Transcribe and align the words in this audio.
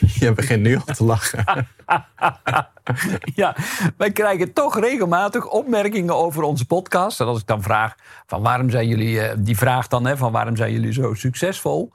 Je 0.20 0.32
begint 0.32 0.62
nu 0.62 0.76
al 0.76 0.94
te 0.94 1.04
lachen. 1.04 1.44
ja, 3.34 3.56
wij 3.96 4.12
krijgen 4.12 4.52
toch 4.52 4.78
regelmatig 4.80 5.48
opmerkingen 5.48 6.16
over 6.16 6.42
onze 6.42 6.66
podcast. 6.66 7.20
En 7.20 7.26
als 7.26 7.40
ik 7.40 7.46
dan 7.46 7.62
vraag 7.62 7.94
van 8.26 8.42
waarom 8.42 8.70
zijn 8.70 8.88
jullie, 8.88 9.20
eh, 9.20 9.36
die 9.38 9.56
vraag 9.56 9.88
dan 9.88 10.06
hè, 10.06 10.16
van 10.16 10.32
waarom 10.32 10.56
zijn 10.56 10.72
jullie 10.72 10.92
zo 10.92 11.14
succesvol? 11.14 11.92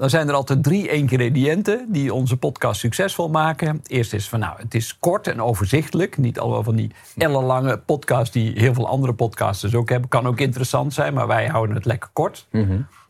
Dan 0.00 0.10
zijn 0.10 0.28
er 0.28 0.34
altijd 0.34 0.62
drie 0.62 0.88
ingrediënten 0.88 1.86
die 1.88 2.14
onze 2.14 2.36
podcast 2.36 2.80
succesvol 2.80 3.28
maken. 3.28 3.80
Eerst 3.86 4.12
is 4.12 4.28
van 4.28 4.38
nou, 4.38 4.54
het 4.56 4.74
is 4.74 4.98
kort 4.98 5.26
en 5.26 5.42
overzichtelijk. 5.42 6.18
Niet 6.18 6.38
allemaal 6.38 6.62
van 6.62 6.76
die 6.76 6.90
ellenlange 7.16 7.78
podcasts 7.78 8.32
die 8.32 8.52
heel 8.54 8.74
veel 8.74 8.88
andere 8.88 9.12
podcasters 9.12 9.74
ook 9.74 9.88
hebben. 9.88 10.08
Kan 10.08 10.26
ook 10.26 10.40
interessant 10.40 10.94
zijn, 10.94 11.14
maar 11.14 11.26
wij 11.26 11.46
houden 11.46 11.76
het 11.76 11.84
lekker 11.84 12.10
kort. 12.12 12.46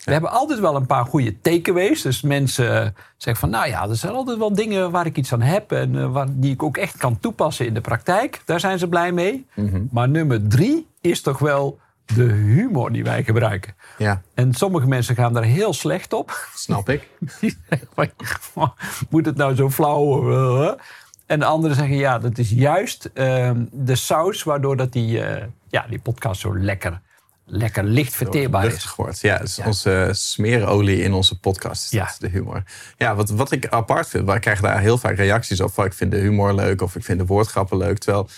We 0.04 0.12
hebben 0.12 0.30
altijd 0.30 0.60
wel 0.60 0.76
een 0.76 0.86
paar 0.86 1.04
goede 1.04 1.40
takeaways. 1.40 2.02
Dus 2.02 2.22
mensen 2.22 2.94
zeggen 3.16 3.36
van, 3.36 3.50
nou 3.50 3.68
ja, 3.68 3.88
er 3.88 3.96
zijn 3.96 4.12
altijd 4.12 4.38
wel 4.38 4.54
dingen 4.54 4.90
waar 4.90 5.06
ik 5.06 5.16
iets 5.16 5.32
aan 5.32 5.42
heb... 5.42 5.72
en 5.72 5.96
eh, 5.96 6.12
waar, 6.12 6.26
die 6.30 6.52
ik 6.52 6.62
ook 6.62 6.76
echt 6.76 6.96
kan 6.96 7.18
toepassen 7.18 7.66
in 7.66 7.74
de 7.74 7.80
praktijk. 7.80 8.42
Daar 8.44 8.60
zijn 8.60 8.78
ze 8.78 8.88
blij 8.88 9.12
mee. 9.12 9.46
Maar 9.90 10.08
nummer 10.08 10.48
drie 10.48 10.86
is 11.00 11.20
toch 11.20 11.38
wel 11.38 11.78
de 12.14 12.22
humor 12.32 12.92
die 12.92 13.04
wij 13.04 13.24
gebruiken. 13.24 13.74
Ja, 13.98 14.22
En 14.34 14.54
sommige 14.54 14.86
mensen 14.86 15.14
gaan 15.14 15.32
daar 15.32 15.42
heel 15.42 15.72
slecht 15.72 16.12
op. 16.12 16.48
snap 16.54 16.88
ik. 16.88 17.08
Die 17.40 17.56
zeggen 17.96 18.40
van, 18.40 18.74
moet 19.10 19.26
het 19.26 19.36
nou 19.36 19.54
zo 19.54 19.70
flauw? 19.70 20.78
En 21.26 21.38
de 21.38 21.44
anderen 21.44 21.76
zeggen, 21.76 21.96
ja, 21.96 22.18
dat 22.18 22.38
is 22.38 22.50
juist 22.50 23.10
ehm, 23.14 23.64
de 23.72 23.94
saus... 23.94 24.42
waardoor 24.42 24.76
dat 24.76 24.92
die, 24.92 25.22
eh, 25.22 25.46
ja, 25.68 25.86
die 25.88 25.98
podcast 25.98 26.40
zo 26.40 26.58
lekker, 26.58 27.00
lekker 27.44 27.84
licht 27.84 28.14
verteerbaar 28.14 28.66
is. 28.66 28.94
Wordt. 28.96 29.20
Ja, 29.20 29.36
het 29.36 29.48
is 29.48 29.58
onze 29.58 30.08
smeerolie 30.12 31.02
in 31.02 31.12
onze 31.12 31.38
podcast. 31.40 31.84
is 31.84 31.90
Ja. 31.90 32.04
dat, 32.04 32.16
de 32.18 32.28
humor. 32.28 32.62
Ja, 32.96 33.14
wat, 33.14 33.30
wat 33.30 33.50
ik 33.52 33.68
apart 33.68 34.08
vind, 34.08 34.26
wij 34.26 34.38
krijgen 34.38 34.64
daar 34.64 34.80
heel 34.80 34.98
vaak 34.98 35.16
reacties 35.16 35.60
op. 35.60 35.72
Van, 35.72 35.84
ik 35.84 35.92
vind 35.92 36.10
de 36.10 36.18
humor 36.18 36.54
leuk 36.54 36.82
of 36.82 36.96
ik 36.96 37.04
vind 37.04 37.18
de 37.18 37.26
woordgrappen 37.26 37.76
leuk. 37.76 37.98
Terwijl, 37.98 38.28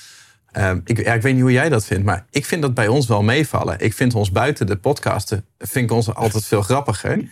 ehm, 0.53 0.81
ik, 0.85 1.05
ja, 1.05 1.13
ik 1.15 1.23
weet 1.23 1.33
niet 1.33 1.43
hoe 1.43 1.53
jij 1.53 1.69
dat 1.69 1.85
vindt, 1.85 2.05
maar 2.05 2.25
ik 2.31 2.45
vind 2.45 2.63
dat 2.63 2.75
bij 2.75 2.89
ons 2.89 3.07
wel 3.07 3.23
meevallen. 3.23 3.79
Ik 3.81 3.95
vind 3.95 4.15
ons 4.15 4.31
buiten 4.31 4.67
de 4.67 4.77
podcasten, 4.77 5.45
vind 5.59 5.91
ik 5.91 5.97
ons 5.97 6.15
altijd 6.15 6.45
veel 6.45 6.63
grappiger. 6.63 7.25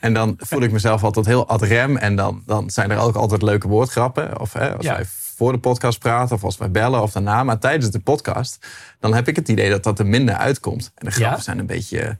En 0.00 0.14
dan 0.14 0.34
voel 0.38 0.60
ik 0.62 0.72
mezelf 0.72 1.04
altijd 1.04 1.26
heel 1.26 1.48
ad 1.48 1.62
rem. 1.62 1.96
En 1.96 2.16
dan, 2.16 2.42
dan 2.46 2.70
zijn 2.70 2.90
er 2.90 2.98
ook 2.98 3.14
altijd 3.16 3.42
leuke 3.42 3.68
woordgrappen. 3.68 4.40
Of 4.40 4.52
hè, 4.52 4.76
als 4.76 4.84
Ja. 4.86 4.94
wij 4.94 5.04
voor 5.36 5.52
de 5.52 5.58
podcast 5.58 5.98
praten, 5.98 6.36
of 6.36 6.44
als 6.44 6.56
wij 6.56 6.70
bellen 6.70 7.02
of 7.02 7.12
daarna. 7.12 7.44
Maar 7.44 7.58
tijdens 7.58 7.90
de 7.90 7.98
podcast, 8.00 8.66
dan 8.98 9.14
heb 9.14 9.28
ik 9.28 9.36
het 9.36 9.48
idee 9.48 9.70
dat 9.70 9.82
dat 9.84 9.98
er 9.98 10.06
minder 10.06 10.34
uitkomt. 10.34 10.92
En 10.94 11.06
de 11.06 11.12
grappen 11.12 11.36
Ja? 11.36 11.42
zijn 11.42 11.58
een 11.58 11.66
beetje, 11.66 12.18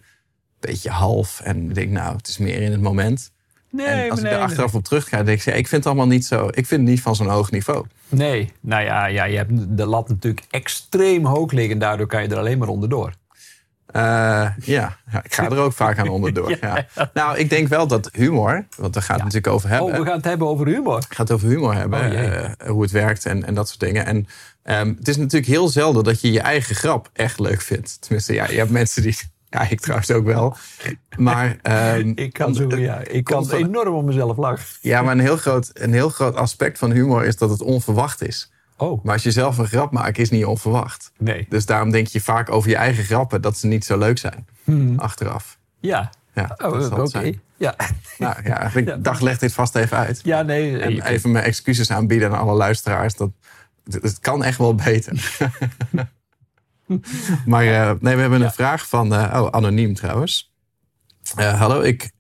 beetje 0.61 0.91
half. 0.91 1.41
En 1.41 1.69
ik 1.69 1.75
denk, 1.75 1.91
nou, 1.91 2.17
het 2.17 2.29
is 2.29 2.39
meer 2.39 2.63
in 2.63 2.71
het 2.73 2.81
moment. 2.81 3.31
Nee, 3.71 3.87
en 3.87 4.11
als 4.11 4.21
nee, 4.21 4.33
ik 4.33 4.39
er 4.39 4.45
achteraf 4.45 4.75
op 4.75 4.85
terug 4.85 5.09
ga, 5.09 5.23
denk 5.23 5.39
ik, 5.39 5.45
ja, 5.45 5.53
ik 5.53 5.69
vind 5.69 5.85
het 5.85 5.87
allemaal 5.87 6.13
niet 6.13 6.27
zo. 6.27 6.47
Ik 6.47 6.67
vind 6.67 6.81
het 6.81 6.91
niet 6.91 7.01
van 7.01 7.17
zo'n 7.17 7.29
hoog 7.29 7.51
niveau. 7.51 7.87
Nee, 8.09 8.53
nou 8.61 8.85
ja, 8.85 9.07
ja, 9.07 9.25
je 9.25 9.37
hebt 9.37 9.77
de 9.77 9.87
lat 9.87 10.09
natuurlijk 10.09 10.47
extreem 10.51 11.27
hoog 11.27 11.53
liggen. 11.53 11.79
Daardoor 11.79 12.07
kan 12.07 12.23
je 12.23 12.29
er 12.29 12.39
alleen 12.39 12.59
maar 12.59 12.69
onderdoor. 12.69 13.13
Eh, 13.87 14.03
ja. 14.65 14.97
ja, 15.13 15.25
ik 15.25 15.35
ga 15.35 15.51
er 15.51 15.59
ook 15.59 15.73
vaak 15.73 15.99
aan 15.99 16.09
onderdoor. 16.09 16.51
ja. 16.61 16.87
Nou, 17.15 17.39
ik 17.39 17.51
denk 17.51 17.69
wel 17.69 17.87
dat 17.87 18.11
humor, 18.13 18.67
want 18.77 18.95
daar 18.95 19.03
gaat 19.03 19.17
het 19.17 19.25
natuurlijk 19.25 19.53
over 19.53 19.69
hebben. 19.69 19.93
Oh, 19.93 19.99
we 19.99 20.05
gaan 20.05 20.17
het 20.17 20.25
hebben 20.25 20.49
over 20.49 20.67
humor. 20.67 20.97
Ik 20.97 21.15
ga 21.15 21.23
het 21.23 21.33
over 21.33 21.49
humor 21.49 21.75
hebben, 21.75 21.99
Oh, 21.99 22.35
eh, 22.35 22.69
hoe 22.69 22.83
het 22.83 22.91
werkt 22.91 23.27
en, 23.27 23.47
en 23.47 23.55
dat 23.55 23.69
soort 23.69 23.81
dingen. 23.81 24.07
En 24.07 24.27
ehm, 24.63 24.89
het 24.99 25.09
is 25.09 25.17
natuurlijk 25.17 25.53
heel 25.53 25.69
zelden 25.69 26.05
dat 26.05 26.21
je 26.21 26.33
je 26.33 26.41
eigen 26.41 26.75
grap 26.75 27.11
echt 27.13 27.39
leuk 27.39 27.61
vindt. 27.61 28.01
Tenminste, 28.01 28.35
ja, 28.35 28.51
je 28.51 28.57
hebt 28.57 28.71
mensen 28.71 29.03
die... 29.03 29.17
Ja, 29.51 29.69
ik 29.69 29.81
trouwens 29.81 30.11
ook 30.11 30.25
wel. 30.25 30.57
Maar, 31.17 31.57
ehm, 31.63 32.13
Ik 32.25 32.33
kan, 32.33 32.55
zo, 32.55 32.77
ja, 32.77 32.99
ik 32.99 33.25
kan 33.25 33.47
van- 33.47 33.59
enorm 33.59 33.95
om 33.95 34.05
mezelf 34.05 34.37
lachen. 34.37 34.67
ja, 34.81 35.03
maar 35.03 35.13
een 35.13 35.21
heel, 35.21 35.37
groot, 35.37 35.71
een 35.75 35.93
heel 35.93 36.09
groot 36.09 36.35
aspect 36.37 36.79
van 36.79 36.91
humor 36.91 37.25
is 37.25 37.37
dat 37.37 37.51
het 37.51 37.63
onverwacht 37.63 38.23
is. 38.23 38.53
Oh, 38.77 39.05
Maar 39.05 39.13
als 39.13 39.23
je 39.23 39.31
zelf 39.31 39.59
een 39.59 39.67
grap 39.67 39.93
maakt, 39.93 40.19
is 40.19 40.31
niet 40.31 40.45
onverwacht. 40.45 41.13
nee. 41.19 41.47
Dus 41.49 41.67
daarom 41.67 41.91
denk 41.91 42.07
je 42.07 42.21
vaak 42.21 42.51
over 42.51 42.71
je 42.71 42.77
eigen 42.77 43.05
grappen 43.05 43.43
dat 43.43 43.57
ze 43.57 43.67
niet 43.67 43.85
zo 43.85 43.99
leuk 43.99 44.19
zijn. 44.19 44.47
Achteraf. 44.97 45.59
Ja. 45.81 46.11
Ja, 46.35 46.57
Oh, 46.65 46.93
oké. 46.99 47.33
Ja. 47.57 47.75
Nou 48.19 48.35
ja, 48.45 48.71
ik 48.75 49.05
dacht, 49.05 49.21
leg 49.23 49.39
dit 49.39 49.53
vast 49.53 49.75
even 49.77 49.97
uit. 49.97 50.21
ja, 50.25 50.43
nee. 50.43 50.79
En 50.79 51.01
even 51.03 51.31
mijn 51.31 51.45
excuses 51.45 51.91
aanbieden 51.91 52.31
aan 52.31 52.39
alle 52.39 52.55
luisteraars. 52.55 53.15
Dat, 53.15 53.31
het 53.85 54.19
kan 54.21 54.45
echt 54.45 54.59
wel 54.59 54.75
beter. 54.75 55.37
maar 57.47 57.67
eh, 57.67 57.93
nee, 58.01 58.15
we 58.15 58.21
hebben 58.21 58.43
een 58.43 58.53
vraag 58.53 58.89
van... 58.89 59.15
eh, 59.15 59.43
oh, 59.43 59.49
anoniem 59.51 59.95
trouwens. 59.95 60.53
Eh, 61.37 61.61
hallo, 61.61 61.81
ik 61.81 62.11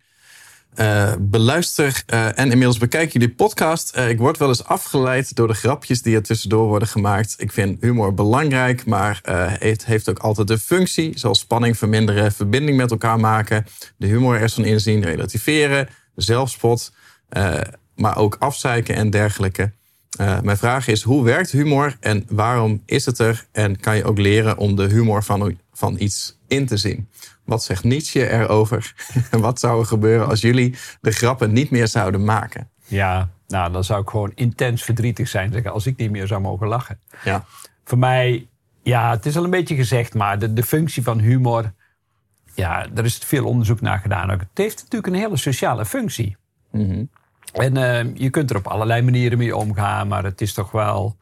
beluister 1.18 2.02
en 2.06 2.50
inmiddels 2.50 2.78
bekijk 2.78 3.12
jullie 3.12 3.34
podcast. 3.34 3.96
Ik 3.96 4.18
word 4.18 4.38
wel 4.38 4.48
eens 4.48 4.64
afgeleid 4.64 5.34
door 5.34 5.46
de 5.46 5.54
grapjes 5.54 6.02
die 6.02 6.14
er 6.14 6.22
tussendoor 6.22 6.66
worden 6.66 6.88
gemaakt. 6.88 7.34
Ik 7.36 7.52
vind 7.52 7.80
humor 7.80 8.14
belangrijk, 8.14 8.86
maar 8.86 9.20
het 9.58 9.84
heeft 9.84 10.08
ook 10.08 10.18
altijd 10.18 10.50
een 10.50 10.58
functie. 10.58 11.18
Zoals 11.18 11.38
spanning 11.38 11.78
verminderen, 11.78 12.32
verbinding 12.32 12.76
met 12.76 12.90
elkaar 12.90 13.20
maken. 13.20 13.66
De 13.96 14.06
humor 14.06 14.40
ervan 14.40 14.64
inzien, 14.64 15.04
relativeren, 15.04 15.88
zelfspot. 16.14 16.92
maar 17.94 18.16
ook 18.16 18.36
afzeiken 18.38 18.94
en 18.94 19.10
dergelijke. 19.10 19.72
Eh, 20.20 20.40
mijn 20.40 20.56
vraag 20.56 20.88
is, 20.88 21.02
hoe 21.02 21.24
werkt 21.24 21.50
humor 21.50 21.96
en 22.00 22.24
waarom 22.28 22.82
is 22.86 23.06
het 23.06 23.18
er? 23.18 23.46
En 23.52 23.80
kan 23.80 23.96
je 23.96 24.04
ook 24.04 24.18
leren 24.18 24.56
om 24.58 24.76
de 24.76 24.86
humor 24.86 25.22
van, 25.22 25.58
van 25.72 25.96
iets 25.98 26.38
in 26.46 26.66
te 26.66 26.76
zien? 26.76 27.08
Wat 27.44 27.64
zegt 27.64 27.84
Nietzsche 27.84 28.28
erover? 28.28 28.94
En 29.30 29.40
wat 29.48 29.60
zou 29.60 29.80
er 29.80 29.86
gebeuren 29.86 30.28
als 30.28 30.40
jullie 30.40 30.74
de 31.00 31.10
grappen 31.10 31.52
niet 31.52 31.70
meer 31.70 31.88
zouden 31.88 32.24
maken? 32.24 32.68
Ja, 32.86 33.28
nou, 33.46 33.72
dan 33.72 33.84
zou 33.84 34.02
ik 34.02 34.08
gewoon 34.08 34.32
intens 34.34 34.82
verdrietig 34.82 35.28
zijn 35.28 35.52
zeggen, 35.52 35.72
als 35.72 35.86
ik 35.86 35.96
niet 35.96 36.10
meer 36.10 36.26
zou 36.26 36.40
mogen 36.40 36.66
lachen. 36.66 37.00
Ja, 37.24 37.44
Voor 37.84 37.98
mij, 37.98 38.48
ja, 38.82 39.10
het 39.10 39.26
is 39.26 39.36
al 39.36 39.44
een 39.44 39.50
beetje 39.50 39.74
gezegd, 39.74 40.14
maar 40.14 40.38
de, 40.38 40.52
de 40.52 40.62
functie 40.62 41.02
van 41.02 41.18
humor, 41.18 41.72
ja, 42.54 42.86
er 42.94 43.04
is 43.04 43.16
veel 43.18 43.44
onderzoek 43.44 43.80
naar 43.80 43.98
gedaan. 43.98 44.30
ook. 44.30 44.40
Het 44.40 44.48
heeft 44.54 44.76
natuurlijk 44.76 45.12
een 45.12 45.20
hele 45.20 45.36
sociale 45.36 45.86
functie. 45.86 46.36
En 47.52 47.76
eh, 47.76 48.14
je 48.14 48.30
kunt 48.30 48.50
er 48.50 48.56
op 48.56 48.66
allerlei 48.66 49.02
manieren 49.02 49.38
mee 49.38 49.56
omgaan, 49.56 50.08
maar 50.08 50.24
het 50.24 50.40
is 50.40 50.52
toch 50.52 50.70
wel. 50.70 51.16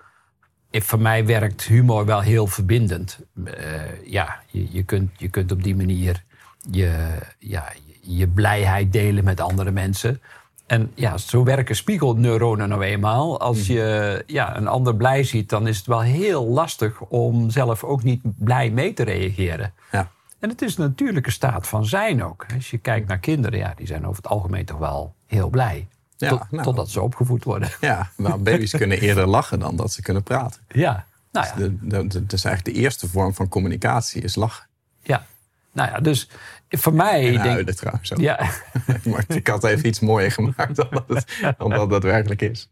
Voor 0.71 1.01
mij 1.01 1.27
werkt 1.27 1.63
humor 1.63 2.05
wel 2.05 2.21
heel 2.21 2.47
verbindend. 2.47 3.19
Eh, 3.45 4.05
ja, 4.05 4.41
je, 4.47 4.67
je, 4.71 4.83
kunt, 4.83 5.11
je 5.17 5.29
kunt 5.29 5.53
op 5.53 5.63
die 5.63 5.77
manier 5.77 6.23
je, 6.71 7.19
ja, 7.39 7.73
je, 7.87 8.17
je 8.17 8.29
blijheid 8.29 8.93
delen 8.93 9.25
met 9.25 9.41
andere 9.41 9.71
mensen. 9.71 10.21
En 10.67 10.91
ja, 10.95 11.17
zo 11.17 11.45
werken 11.45 11.77
spiegelneuronen 11.77 12.69
nou 12.69 12.83
eenmaal. 12.83 13.41
Als 13.41 13.67
je 13.67 14.23
ja, 14.27 14.57
een 14.57 14.67
ander 14.67 14.97
blij 14.97 15.25
ziet, 15.25 15.49
dan 15.49 15.67
is 15.67 15.77
het 15.77 15.87
wel 15.87 16.01
heel 16.01 16.47
lastig 16.47 17.01
om 17.01 17.51
zelf 17.51 17.85
ook 17.85 18.03
niet 18.03 18.21
blij 18.25 18.71
mee 18.71 18.93
te 18.93 19.03
reageren. 19.03 19.73
ja. 19.91 20.11
En 20.39 20.49
het 20.49 20.63
is 20.63 20.77
een 20.77 20.85
natuurlijke 20.85 21.31
staat 21.31 21.69
van 21.69 21.87
zijn 21.87 22.25
ook. 22.25 22.47
Als 22.55 22.71
je 22.71 22.79
kijkt 22.79 23.09
naar 23.09 23.19
kinderen, 23.19 23.59
ja, 23.59 23.73
die 23.77 23.87
zijn 23.87 24.07
over 24.07 24.23
het 24.23 24.33
algemeen 24.33 24.65
toch 24.65 24.79
wel 24.79 25.15
heel 25.27 25.49
blij. 25.49 25.89
Ja, 26.21 26.29
Tot- 26.29 26.51
nou. 26.51 26.63
Totdat 26.63 26.91
ze 26.91 27.01
opgevoed 27.01 27.45
worden. 27.45 27.71
ja 27.81 28.11
maar 28.17 28.41
baby's 28.49 28.71
kunnen 28.71 29.01
eerder 29.01 29.27
lachen 29.27 29.59
dan 29.61 29.77
dat 29.77 29.93
ze 29.93 30.03
kunnen 30.03 30.23
praten. 30.23 30.61
Ja, 30.69 31.07
nou 31.33 31.47
ja. 31.47 31.55
De, 31.55 31.77
de, 31.89 32.07
de- 32.07 32.27
dus 32.27 32.45
eigenlijk 32.45 32.77
de 32.77 32.83
eerste 32.83 33.09
vorm 33.09 33.35
van 33.35 33.49
communicatie 33.49 34.23
is 34.23 34.35
lachen. 34.35 34.67
ja. 35.03 35.27
Nou 35.73 35.91
ja, 35.91 36.01
dus 36.01 36.29
voor 36.71 36.95
mij... 36.95 37.37
En 37.37 37.43
denk, 37.43 37.71
trouwens 37.71 38.13
ook. 38.13 38.19
ja, 38.19 38.51
Maar 39.05 39.25
ik 39.29 39.47
had 39.47 39.65
even 39.65 39.87
iets 39.87 40.01
mooier 40.01 40.33
gemaakt 40.33 40.77
dan 40.77 40.87
dat 40.91 41.05
het, 41.09 41.55
dan 41.59 41.89
dat 41.89 42.03
het 42.03 42.43
is. 42.43 42.71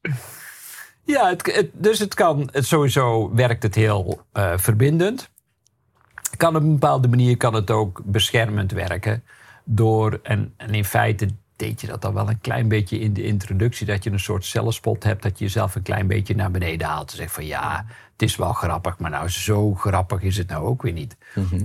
ja 1.04 1.28
het, 1.28 1.54
het- 1.54 1.70
dus 1.72 1.98
het 1.98 2.14
kan... 2.14 2.48
Het 2.52 2.66
sowieso 2.66 3.34
werkt 3.34 3.62
het 3.62 3.74
heel 3.74 4.20
eh, 4.32 4.52
verbindend. 4.56 5.28
Kan 6.36 6.56
op 6.56 6.62
een 6.62 6.72
bepaalde 6.72 7.08
manier 7.08 7.36
kan 7.36 7.54
het 7.54 7.70
ook 7.70 8.02
beschermend 8.04 8.72
werken. 8.72 9.22
Door, 9.64 10.20
en, 10.22 10.54
en 10.56 10.74
in 10.74 10.84
feite 10.84 11.28
deed 11.56 11.80
je 11.80 11.86
dat 11.86 12.02
dan 12.02 12.14
wel 12.14 12.28
een 12.28 12.40
klein 12.40 12.68
beetje 12.68 12.98
in 12.98 13.12
de 13.12 13.22
introductie. 13.22 13.86
Dat 13.86 14.04
je 14.04 14.10
een 14.10 14.20
soort 14.20 14.44
zelfspot 14.44 15.04
hebt. 15.04 15.22
Dat 15.22 15.38
je 15.38 15.44
jezelf 15.44 15.74
een 15.74 15.82
klein 15.82 16.06
beetje 16.06 16.34
naar 16.34 16.50
beneden 16.50 16.86
haalt. 16.86 17.10
En 17.10 17.16
zegt 17.16 17.32
van 17.32 17.46
ja, 17.46 17.84
het 18.12 18.22
is 18.22 18.36
wel 18.36 18.52
grappig. 18.52 18.98
Maar 18.98 19.10
nou, 19.10 19.28
zo 19.28 19.74
grappig 19.74 20.22
is 20.22 20.36
het 20.36 20.48
nou 20.48 20.66
ook 20.66 20.82
weer 20.82 20.92
niet. 20.92 21.16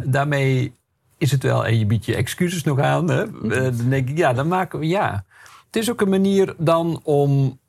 Daarmee 0.05 0.73
is 1.17 1.31
het 1.31 1.43
wel. 1.43 1.65
En 1.65 1.79
je 1.79 1.85
biedt 1.85 2.05
je 2.05 2.15
excuses 2.15 2.63
nog 2.63 2.79
aan. 2.79 3.09
Hè? 3.09 3.23
Eh, 3.23 3.77
dan 3.77 3.89
denk 3.89 4.09
ik, 4.09 4.17
ja, 4.17 4.33
dan 4.33 4.47
maken 4.47 4.79
we 4.79 4.87
ja. 4.87 5.25
Het 5.65 5.75
is 5.75 5.91
ook 5.91 6.01
een 6.01 6.09
manier 6.09 6.55
dan 6.57 6.99
om, 7.03 7.59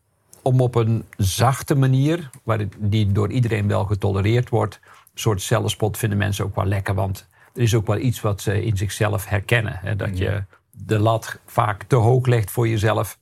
om 0.42 0.60
op 0.60 0.74
een 0.74 1.04
zachte 1.16 1.74
manier. 1.74 2.30
Waar 2.42 2.58
het, 2.58 2.74
die 2.78 3.12
door 3.12 3.30
iedereen 3.30 3.68
wel 3.68 3.84
getolereerd 3.84 4.48
wordt. 4.48 4.80
Een 4.84 5.20
soort 5.20 5.42
zelfspot 5.42 5.98
vinden 5.98 6.18
mensen 6.18 6.44
ook 6.44 6.54
wel 6.54 6.64
lekker. 6.64 6.94
Want 6.94 7.28
er 7.54 7.62
is 7.62 7.74
ook 7.74 7.86
wel 7.86 7.98
iets 7.98 8.20
wat 8.20 8.40
ze 8.40 8.64
in 8.64 8.76
zichzelf 8.76 9.28
herkennen. 9.28 9.78
Hè? 9.80 9.96
Dat 9.96 10.18
je 10.18 10.44
de 10.72 10.98
lat 10.98 11.38
vaak 11.46 11.82
te 11.82 11.96
hoog 11.96 12.26
legt 12.26 12.50
voor 12.50 12.68
jezelf. 12.68 13.18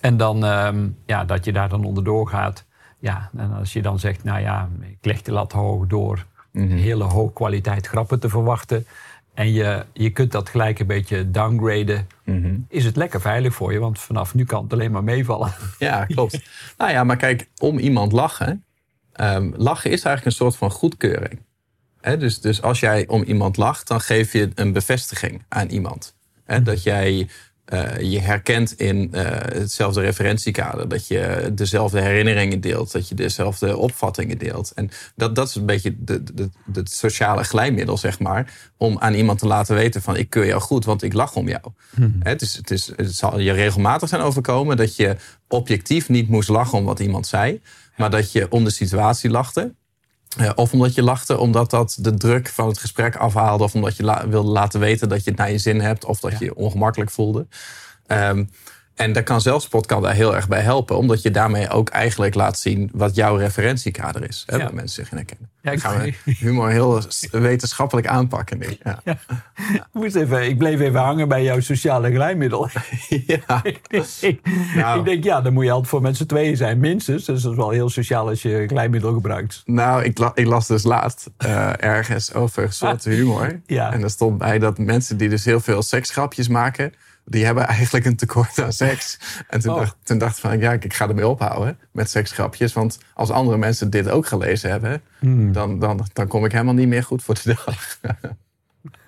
En 0.00 0.16
dan, 0.16 0.44
ehm, 0.44 0.88
ja, 1.06 1.24
dat 1.24 1.44
je 1.44 1.52
daar 1.52 1.68
dan 1.68 1.84
onderdoor 1.84 2.28
gaat. 2.28 2.64
Ja, 2.98 3.30
en 3.36 3.52
als 3.52 3.72
je 3.72 3.82
dan 3.82 3.98
zegt, 3.98 4.24
nou 4.24 4.40
ja, 4.40 4.68
ik 4.80 4.98
leg 5.00 5.22
de 5.22 5.32
lat 5.32 5.52
hoog 5.52 5.86
door 5.86 6.26
hele 6.52 7.04
hoge 7.04 7.32
kwaliteit 7.32 7.86
grappen 7.86 8.20
te 8.20 8.28
verwachten. 8.28 8.86
en 9.34 9.52
je, 9.52 9.86
je 9.92 10.10
kunt 10.10 10.32
dat 10.32 10.48
gelijk 10.48 10.78
een 10.78 10.86
beetje 10.86 11.30
downgraden, 11.30 12.06
is 12.68 12.84
het 12.84 12.96
lekker 12.96 13.20
veilig 13.20 13.54
voor 13.54 13.72
je. 13.72 13.78
Want 13.78 13.98
vanaf 13.98 14.34
nu 14.34 14.44
kan 14.44 14.62
het 14.62 14.72
alleen 14.72 14.92
maar 14.92 15.04
meevallen. 15.04 15.52
Ja, 15.78 16.04
klopt. 16.04 16.40
nou 16.78 16.90
ja, 16.90 17.04
maar 17.04 17.16
kijk, 17.16 17.48
om 17.58 17.78
iemand 17.78 18.12
lachen. 18.12 18.64
ehm, 19.12 19.50
lachen 19.56 19.90
is 19.90 20.02
eigenlijk 20.02 20.24
een 20.24 20.44
soort 20.44 20.56
van 20.56 20.70
goedkeuring. 20.70 21.40
Hè, 22.00 22.16
dus, 22.16 22.40
dus 22.40 22.62
als 22.62 22.80
jij 22.80 23.06
om 23.06 23.22
iemand 23.22 23.56
lacht, 23.56 23.88
dan 23.88 24.00
geef 24.00 24.32
je 24.32 24.50
een 24.54 24.72
bevestiging 24.72 25.44
aan 25.48 25.68
iemand. 25.68 26.16
Hè, 26.48 26.62
dat 26.62 26.82
jij 26.82 27.28
eh, 27.68 28.00
je 28.00 28.20
herkent 28.20 28.72
in 28.72 29.08
eh, 29.12 29.24
hetzelfde 29.60 30.00
referentiekader. 30.00 30.88
Dat 30.88 31.06
je 31.06 31.50
dezelfde 31.52 32.00
herinneringen 32.00 32.60
deelt. 32.60 32.92
Dat 32.92 33.08
je 33.08 33.14
dezelfde 33.14 33.76
opvattingen 33.76 34.38
deelt. 34.38 34.72
En 34.74 34.90
dat, 35.16 35.34
dat 35.34 35.48
is 35.48 35.54
een 35.54 35.66
beetje 35.66 35.96
het 36.72 36.90
sociale 36.90 37.44
glijmiddel, 37.44 37.98
zeg 37.98 38.18
maar. 38.18 38.52
Om 38.76 38.98
aan 38.98 39.14
iemand 39.14 39.38
te 39.38 39.46
laten 39.46 39.74
weten 39.74 40.02
van 40.02 40.16
ik 40.16 40.30
keur 40.30 40.46
jou 40.46 40.60
goed, 40.60 40.84
want 40.84 41.02
ik 41.02 41.12
lach 41.12 41.34
om 41.34 41.48
jou. 41.48 41.62
Het, 42.18 42.42
is, 42.42 42.56
het, 42.56 42.70
is, 42.70 42.92
het 42.96 43.14
zal 43.14 43.38
je 43.38 43.52
regelmatig 43.52 44.08
zijn 44.08 44.22
overkomen 44.22 44.76
dat 44.76 44.96
je 44.96 45.16
objectief 45.48 46.08
niet 46.08 46.28
moest 46.28 46.48
lachen 46.48 46.78
om 46.78 46.84
wat 46.84 47.00
iemand 47.00 47.26
zei. 47.26 47.60
Maar 47.96 48.10
dat 48.10 48.32
je 48.32 48.50
om 48.50 48.64
de 48.64 48.70
situatie 48.70 49.30
lachte. 49.30 49.74
Eh, 50.36 50.50
of 50.54 50.72
omdat 50.72 50.94
je 50.94 51.02
lachte 51.02 51.38
omdat 51.38 51.70
dat 51.70 51.96
de 52.00 52.14
druk 52.14 52.48
van 52.48 52.68
het 52.68 52.78
gesprek 52.78 53.16
afhaalde. 53.16 53.64
Of 53.64 53.74
omdat 53.74 53.96
je 53.96 54.02
la 54.02 54.28
wilde 54.28 54.50
laten 54.50 54.80
weten 54.80 55.08
dat 55.08 55.24
je 55.24 55.30
het 55.30 55.38
naar 55.38 55.50
je 55.50 55.58
zin 55.58 55.80
hebt. 55.80 56.04
Of 56.04 56.20
dat 56.20 56.38
je 56.38 56.44
je 56.44 56.54
ongemakkelijk 56.54 57.10
voelde. 57.10 57.46
Ehm, 58.06 58.44
en 58.98 59.12
daar 59.12 59.22
kan 59.22 59.40
zelfspot 59.40 59.86
kan 59.86 60.02
daar 60.02 60.14
heel 60.14 60.34
erg 60.36 60.48
bij 60.48 60.60
helpen. 60.60 60.96
Omdat 60.96 61.22
je 61.22 61.30
daarmee 61.30 61.68
ook 61.68 61.88
eigenlijk 61.88 62.34
laat 62.34 62.58
zien 62.58 62.90
wat 62.92 63.14
jouw 63.14 63.36
referentiekader 63.36 64.28
is. 64.28 64.42
Hè, 64.46 64.56
Ja. 64.56 64.62
Waar 64.64 64.74
mensen 64.74 65.02
zich 65.02 65.10
in 65.10 65.16
herkennen. 65.16 65.48
Ja, 65.62 65.70
ik- 65.70 65.80
gaan 65.80 65.98
we 66.00 66.14
humor 66.24 66.70
heel 66.70 67.00
wetenschappelijk 67.30 68.06
aanpakken 68.06 68.58
nu. 68.58 68.66
Ja. 68.84 69.02
Moest 69.92 70.14
even, 70.14 70.44
ik 70.48 70.58
bleef 70.58 70.80
even 70.80 71.00
hangen 71.00 71.28
bij 71.28 71.42
jouw 71.42 71.60
sociale 71.60 72.10
glijmiddel. 72.12 72.68
ja. 73.26 73.60
ik, 73.62 73.80
Nou. 74.76 74.98
ik 74.98 75.04
denk, 75.04 75.24
ja, 75.24 75.40
dan 75.40 75.52
moet 75.52 75.64
je 75.64 75.70
altijd 75.70 75.88
voor 75.90 76.00
met 76.02 76.16
z'n 76.16 76.26
tweeën 76.26 76.56
zijn, 76.56 76.78
minstens. 76.78 77.24
Dus 77.24 77.42
dat 77.42 77.52
is 77.52 77.58
wel 77.58 77.70
heel 77.70 77.88
sociaal 77.88 78.28
als 78.28 78.42
je 78.42 78.64
glijmiddel 78.66 79.12
gebruikt. 79.12 79.62
Nou, 79.64 80.02
ik, 80.04 80.18
la- 80.18 80.32
ik 80.34 80.46
las 80.46 80.66
dus 80.66 80.82
laatst 80.82 81.30
eh, 81.36 81.82
ergens 81.84 82.34
over 82.34 82.72
soorten 82.72 83.12
humor. 83.12 83.60
Ja. 83.66 83.92
En 83.92 84.02
er 84.02 84.10
stond 84.10 84.38
bij 84.38 84.58
dat 84.58 84.78
mensen 84.78 85.16
die 85.16 85.28
dus 85.28 85.44
heel 85.44 85.60
veel 85.60 85.82
seksgrapjes 85.82 86.48
maken... 86.48 86.92
die 87.30 87.44
hebben 87.44 87.66
eigenlijk 87.66 88.04
een 88.04 88.16
tekort 88.16 88.58
aan 88.62 88.72
seks. 88.72 89.18
En 89.48 89.60
toen, 89.60 89.72
Oh. 89.72 89.78
dacht, 89.78 89.96
toen 90.02 90.18
dacht 90.18 90.36
ik 90.36 90.42
van, 90.42 90.58
ja, 90.58 90.72
ik 90.72 90.94
ga 90.94 91.08
ermee 91.08 91.28
ophouden 91.28 91.78
met 91.92 92.10
seksgrapjes. 92.10 92.72
Want 92.72 92.98
als 93.14 93.30
andere 93.30 93.56
mensen 93.56 93.90
dit 93.90 94.08
ook 94.08 94.26
gelezen 94.26 94.70
hebben... 94.70 95.02
Hmm. 95.18 95.52
Dan, 95.52 95.78
dan, 95.78 96.06
dan 96.12 96.26
kom 96.26 96.44
ik 96.44 96.52
helemaal 96.52 96.74
niet 96.74 96.88
meer 96.88 97.02
goed 97.04 97.22
voor 97.22 97.34
de 97.42 97.56
dag. 97.64 97.98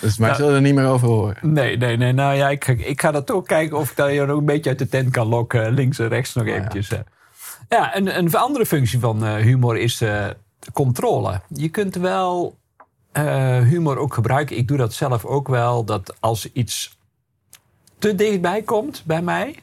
dus 0.00 0.18
mij 0.18 0.34
zullen 0.34 0.54
er 0.54 0.60
niet 0.60 0.74
meer 0.74 0.86
over 0.86 1.08
horen. 1.08 1.36
Nee, 1.40 1.76
nee, 1.76 1.96
nee. 1.96 2.12
Nou 2.12 2.34
ja, 2.36 2.48
ik, 2.50 2.64
ga- 2.64 2.72
ik 2.78 3.00
ga 3.00 3.10
dat 3.10 3.30
ook 3.30 3.46
kijken 3.46 3.76
of 3.78 3.90
ik 3.90 3.96
daar 3.96 4.12
je 4.12 4.24
nog 4.26 4.38
een 4.38 4.44
beetje 4.44 4.70
uit 4.70 4.78
de 4.78 4.88
tent 4.88 5.10
kan 5.10 5.26
lokken. 5.26 5.72
Links 5.72 5.98
en 5.98 6.08
rechts 6.08 6.34
nog 6.34 6.46
eventjes. 6.46 6.88
eh. 6.88 6.98
Ja, 7.68 7.96
een, 7.96 8.18
een 8.18 8.34
andere 8.34 8.66
functie 8.66 8.98
van 8.98 9.24
eh, 9.24 9.34
humor 9.34 9.78
is 9.78 10.00
eh, 10.00 10.26
controle. 10.72 11.40
Je 11.48 11.68
kunt 11.68 11.94
wel 11.94 12.58
eh, 13.12 13.58
humor 13.58 13.98
ook 13.98 14.14
gebruiken. 14.14 14.56
Ik 14.56 14.68
doe 14.68 14.76
dat 14.76 14.92
zelf 14.92 15.24
ook 15.24 15.48
wel. 15.48 15.84
Dat 15.84 16.16
als 16.20 16.52
iets 16.52 16.98
te 18.04 18.14
dichtbij 18.14 18.62
komt 18.62 19.02
bij 19.06 19.22
mij. 19.22 19.56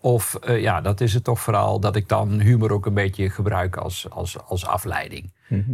Of 0.00 0.34
eh, 0.34 0.60
ja, 0.60 0.80
dat 0.80 1.00
is 1.00 1.14
het 1.14 1.24
toch 1.24 1.40
vooral 1.40 1.80
dat 1.80 1.96
ik 1.96 2.08
dan 2.08 2.40
humor 2.40 2.72
ook 2.72 2.86
een 2.86 2.94
beetje 2.94 3.30
gebruik 3.30 3.76
als, 3.76 4.10
als, 4.10 4.44
als 4.44 4.66
afleiding. 4.66 5.32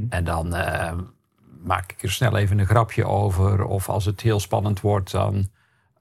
En 0.08 0.24
dan 0.24 0.54
eh, 0.54 0.92
maak 1.64 1.92
ik 1.92 2.02
er 2.02 2.10
snel 2.10 2.36
even 2.36 2.58
een 2.58 2.66
grapje 2.66 3.04
over. 3.04 3.64
Of 3.64 3.88
als 3.88 4.04
het 4.04 4.20
heel 4.20 4.40
spannend 4.40 4.80
wordt, 4.80 5.10
dan 5.10 5.48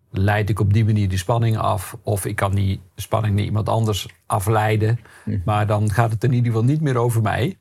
leid 0.10 0.50
ik 0.50 0.60
op 0.60 0.74
die 0.74 0.86
manier 0.86 1.10
die 1.10 1.18
spanning 1.18 1.58
af. 1.58 1.98
Of 2.04 2.26
ik 2.26 2.36
kan 2.36 2.56
die 2.56 2.82
spanning 2.96 3.36
naar 3.36 3.46
iemand 3.46 3.70
anders 3.70 4.08
afleiden. 4.26 5.00
Maar 5.46 5.68
dan 5.68 5.92
gaat 5.92 6.12
het 6.12 6.24
in 6.24 6.34
ieder 6.34 6.52
geval 6.52 6.68
niet 6.68 6.82
meer 6.82 6.98
over 6.98 7.22
mij. 7.22 7.58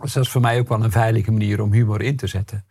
Dus 0.00 0.12
dat 0.12 0.24
is 0.24 0.30
voor 0.30 0.40
mij 0.40 0.58
ook 0.58 0.68
wel 0.68 0.84
een 0.84 0.90
veilige 0.90 1.32
manier 1.32 1.62
om 1.62 1.72
humor 1.72 2.02
in 2.02 2.16
te 2.16 2.26
zetten. 2.26 2.64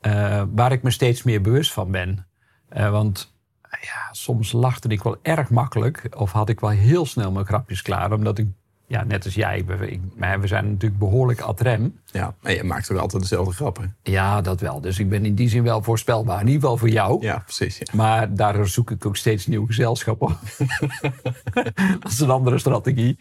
Eh, 0.00 0.42
waar 0.54 0.72
ik 0.72 0.82
me 0.82 0.90
steeds 0.90 1.22
meer 1.22 1.40
bewust 1.40 1.72
van 1.72 1.90
ben. 1.90 2.26
Want 2.68 3.35
ja, 3.80 4.08
soms 4.12 4.52
lachte 4.52 4.88
ik 4.88 5.02
wel 5.02 5.16
erg 5.22 5.50
makkelijk. 5.50 6.06
Of 6.16 6.32
had 6.32 6.48
ik 6.48 6.60
wel 6.60 6.70
heel 6.70 7.06
snel 7.06 7.30
mijn 7.32 7.46
grapjes 7.46 7.82
klaar. 7.82 8.12
Omdat 8.12 8.38
ik, 8.38 8.46
ja, 8.86 9.04
net 9.04 9.24
als 9.24 9.34
jij, 9.34 9.64
we, 9.66 9.90
ik- 9.90 10.00
we 10.40 10.46
zijn 10.46 10.70
natuurlijk 10.70 11.00
behoorlijk 11.00 11.40
ad 11.40 11.60
rem. 11.60 12.00
Ja, 12.12 12.34
maar 12.40 12.52
je 12.52 12.64
maakt 12.64 12.92
ook 12.92 12.98
altijd 12.98 13.22
dezelfde 13.22 13.54
grappen. 13.54 13.96
Ja, 14.02 14.40
dat 14.40 14.60
wel. 14.60 14.80
Dus 14.80 14.98
ik 14.98 15.08
ben 15.08 15.24
in 15.24 15.34
die 15.34 15.48
zin 15.48 15.62
wel 15.62 15.82
voorspelbaar. 15.82 16.40
In 16.40 16.46
ieder 16.46 16.60
geval 16.60 16.76
voor 16.76 16.88
jou. 16.88 17.22
Ja, 17.22 17.38
precies. 17.38 17.78
Ja. 17.78 17.84
Maar 17.92 18.34
daardoor 18.34 18.68
zoek 18.68 18.90
ik 18.90 19.06
ook 19.06 19.16
steeds 19.16 19.46
nieuw 19.46 19.66
gezelschap 19.66 20.22
op. 20.22 20.32
dat 22.00 22.10
is 22.12 22.20
een 22.20 22.30
andere 22.30 22.58
strategie. 22.58 23.16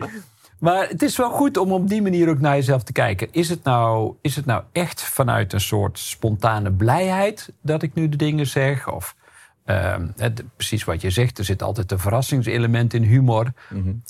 Maar 0.59 0.87
het 0.87 1.01
is 1.01 1.17
wel 1.17 1.29
goed 1.31 1.57
om 1.57 1.71
op 1.71 1.87
die 1.89 2.01
manier 2.01 2.29
ook 2.29 2.39
naar 2.39 2.55
jezelf 2.55 2.83
te 2.83 2.91
kijken. 2.91 3.27
Is 3.31 3.49
het 3.49 3.63
nou, 3.63 4.13
is 4.21 4.35
het 4.35 4.45
nou 4.45 4.63
echt 4.71 5.01
vanuit 5.03 5.53
een 5.53 5.61
soort 5.61 5.99
spontane 5.99 6.71
blijheid 6.71 7.53
dat 7.61 7.81
ik 7.81 7.93
nu 7.93 8.09
de 8.09 8.17
dingen 8.17 8.47
zeg? 8.47 8.91
Of 8.91 9.15
ehm, 9.65 10.07
het, 10.17 10.43
precies 10.55 10.83
wat 10.83 11.01
je 11.01 11.09
zegt, 11.09 11.37
er 11.37 11.45
zit 11.45 11.61
altijd 11.61 11.91
een 11.91 11.99
verrassingselement 11.99 12.93
in 12.93 13.03
humor. 13.03 13.53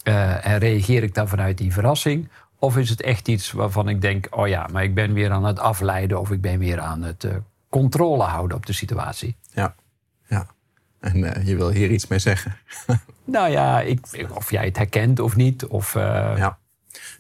Eh, 0.04 0.46
en 0.46 0.57
reageer 0.57 1.04
ik 1.04 1.13
dan 1.13 1.28
vanuit 1.28 1.57
die 1.57 1.74
verrassing? 1.74 2.30
Of 2.60 2.78
is 2.78 2.90
het 2.90 3.02
echt 3.02 3.28
iets 3.28 3.52
waarvan 3.52 3.90
ik 3.90 4.02
denk: 4.02 4.28
oh 4.30 4.48
ja, 4.48 4.68
maar 4.72 4.84
ik 4.84 4.96
ben 4.96 5.13
weer 5.13 5.31
aan 5.31 5.46
het 5.46 5.60
afleiden 5.60 6.19
of 6.19 6.31
ik 6.31 6.42
ben 6.42 6.60
weer 6.60 6.80
aan 6.80 7.04
het 7.04 7.24
eh, 7.24 7.36
controle 7.69 8.24
houden 8.24 8.57
op 8.57 8.66
de 8.66 8.74
situatie? 8.74 9.36
Ja. 9.54 9.75
ja. 10.28 10.48
En 11.00 11.34
eh, 11.34 11.48
je 11.48 11.56
wil 11.56 11.69
hier 11.69 11.92
iets 11.92 12.07
mee 12.07 12.19
zeggen. 12.19 12.57
Nou 13.28 13.50
ja, 13.50 13.81
ik, 13.81 14.28
of 14.34 14.52
jij 14.52 14.66
het 14.66 14.78
herkent 14.78 15.19
of 15.19 15.36
niet. 15.36 15.66
Of, 15.66 15.94
Ja. 15.94 16.57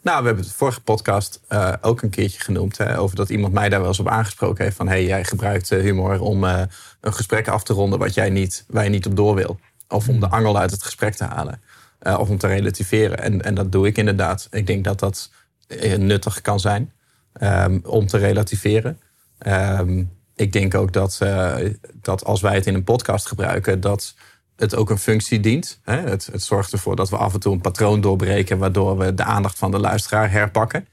Nou, 0.05 0.19
we 0.19 0.25
hebben 0.25 0.45
het 0.45 0.53
vorige 0.53 0.81
podcast 0.81 1.41
eh, 1.47 1.73
ook 1.81 2.01
een 2.01 2.09
keertje 2.09 2.39
genoemd. 2.39 2.77
Hè, 2.77 2.99
over 2.99 3.15
dat 3.15 3.29
iemand 3.29 3.53
mij 3.53 3.69
daar 3.69 3.79
wel 3.79 3.87
eens 3.87 3.99
op 3.99 4.07
aangesproken 4.07 4.63
heeft. 4.63 4.75
Van 4.75 4.87
hey, 4.87 5.05
jij 5.05 5.23
gebruikt 5.23 5.71
eh, 5.71 5.79
humor 5.79 6.21
om 6.21 6.43
eh, 6.43 6.61
een 7.01 7.13
gesprek 7.13 7.47
af 7.47 7.63
te 7.63 7.73
ronden 7.73 7.99
wat 7.99 8.13
jij 8.13 8.29
niet, 8.29 8.65
waar 8.67 8.83
je 8.83 8.89
niet 8.89 9.05
op 9.05 9.15
door 9.15 9.35
wil. 9.35 9.59
Of 9.87 10.09
om 10.09 10.19
de 10.19 10.29
angel 10.29 10.57
uit 10.57 10.71
het 10.71 10.83
gesprek 10.83 11.13
te 11.13 11.23
halen. 11.23 11.61
Of 11.99 12.29
om 12.29 12.37
te 12.37 12.47
relativeren. 12.47 13.19
En, 13.19 13.41
en 13.41 13.55
dat 13.55 13.71
doe 13.71 13.87
ik 13.87 13.97
inderdaad. 13.97 14.47
Ik 14.51 14.67
denk 14.67 14.83
dat 14.83 14.99
dat 14.99 15.31
nuttig 15.97 16.41
kan 16.41 16.59
zijn 16.59 16.91
ehm, 17.33 17.79
om 17.83 18.07
te 18.07 18.17
relativeren. 18.17 18.99
Ehm, 19.37 20.03
ik 20.35 20.51
denk 20.51 20.75
ook 20.75 20.93
dat, 20.93 21.19
dat 21.93 22.25
als 22.25 22.41
wij 22.41 22.55
het 22.55 22.65
in 22.65 22.73
een 22.73 22.83
podcast 22.83 23.27
gebruiken, 23.27 23.81
dat 23.81 24.15
het 24.55 24.75
ook 24.75 24.89
een 24.89 24.97
functie 24.97 25.39
dient. 25.39 25.79
Hè? 25.83 25.97
Het, 25.97 26.29
het 26.31 26.43
zorgt 26.43 26.71
ervoor 26.71 26.95
dat 26.95 27.09
we 27.09 27.17
af 27.17 27.33
en 27.33 27.39
toe 27.39 27.53
een 27.53 27.61
patroon 27.61 28.01
doorbreken, 28.01 28.57
waardoor 28.57 28.97
we 28.97 29.13
de 29.13 29.23
aandacht 29.23 29.57
van 29.57 29.71
de 29.71 29.79
luisteraar 29.79 30.31
herpakken. 30.31 30.87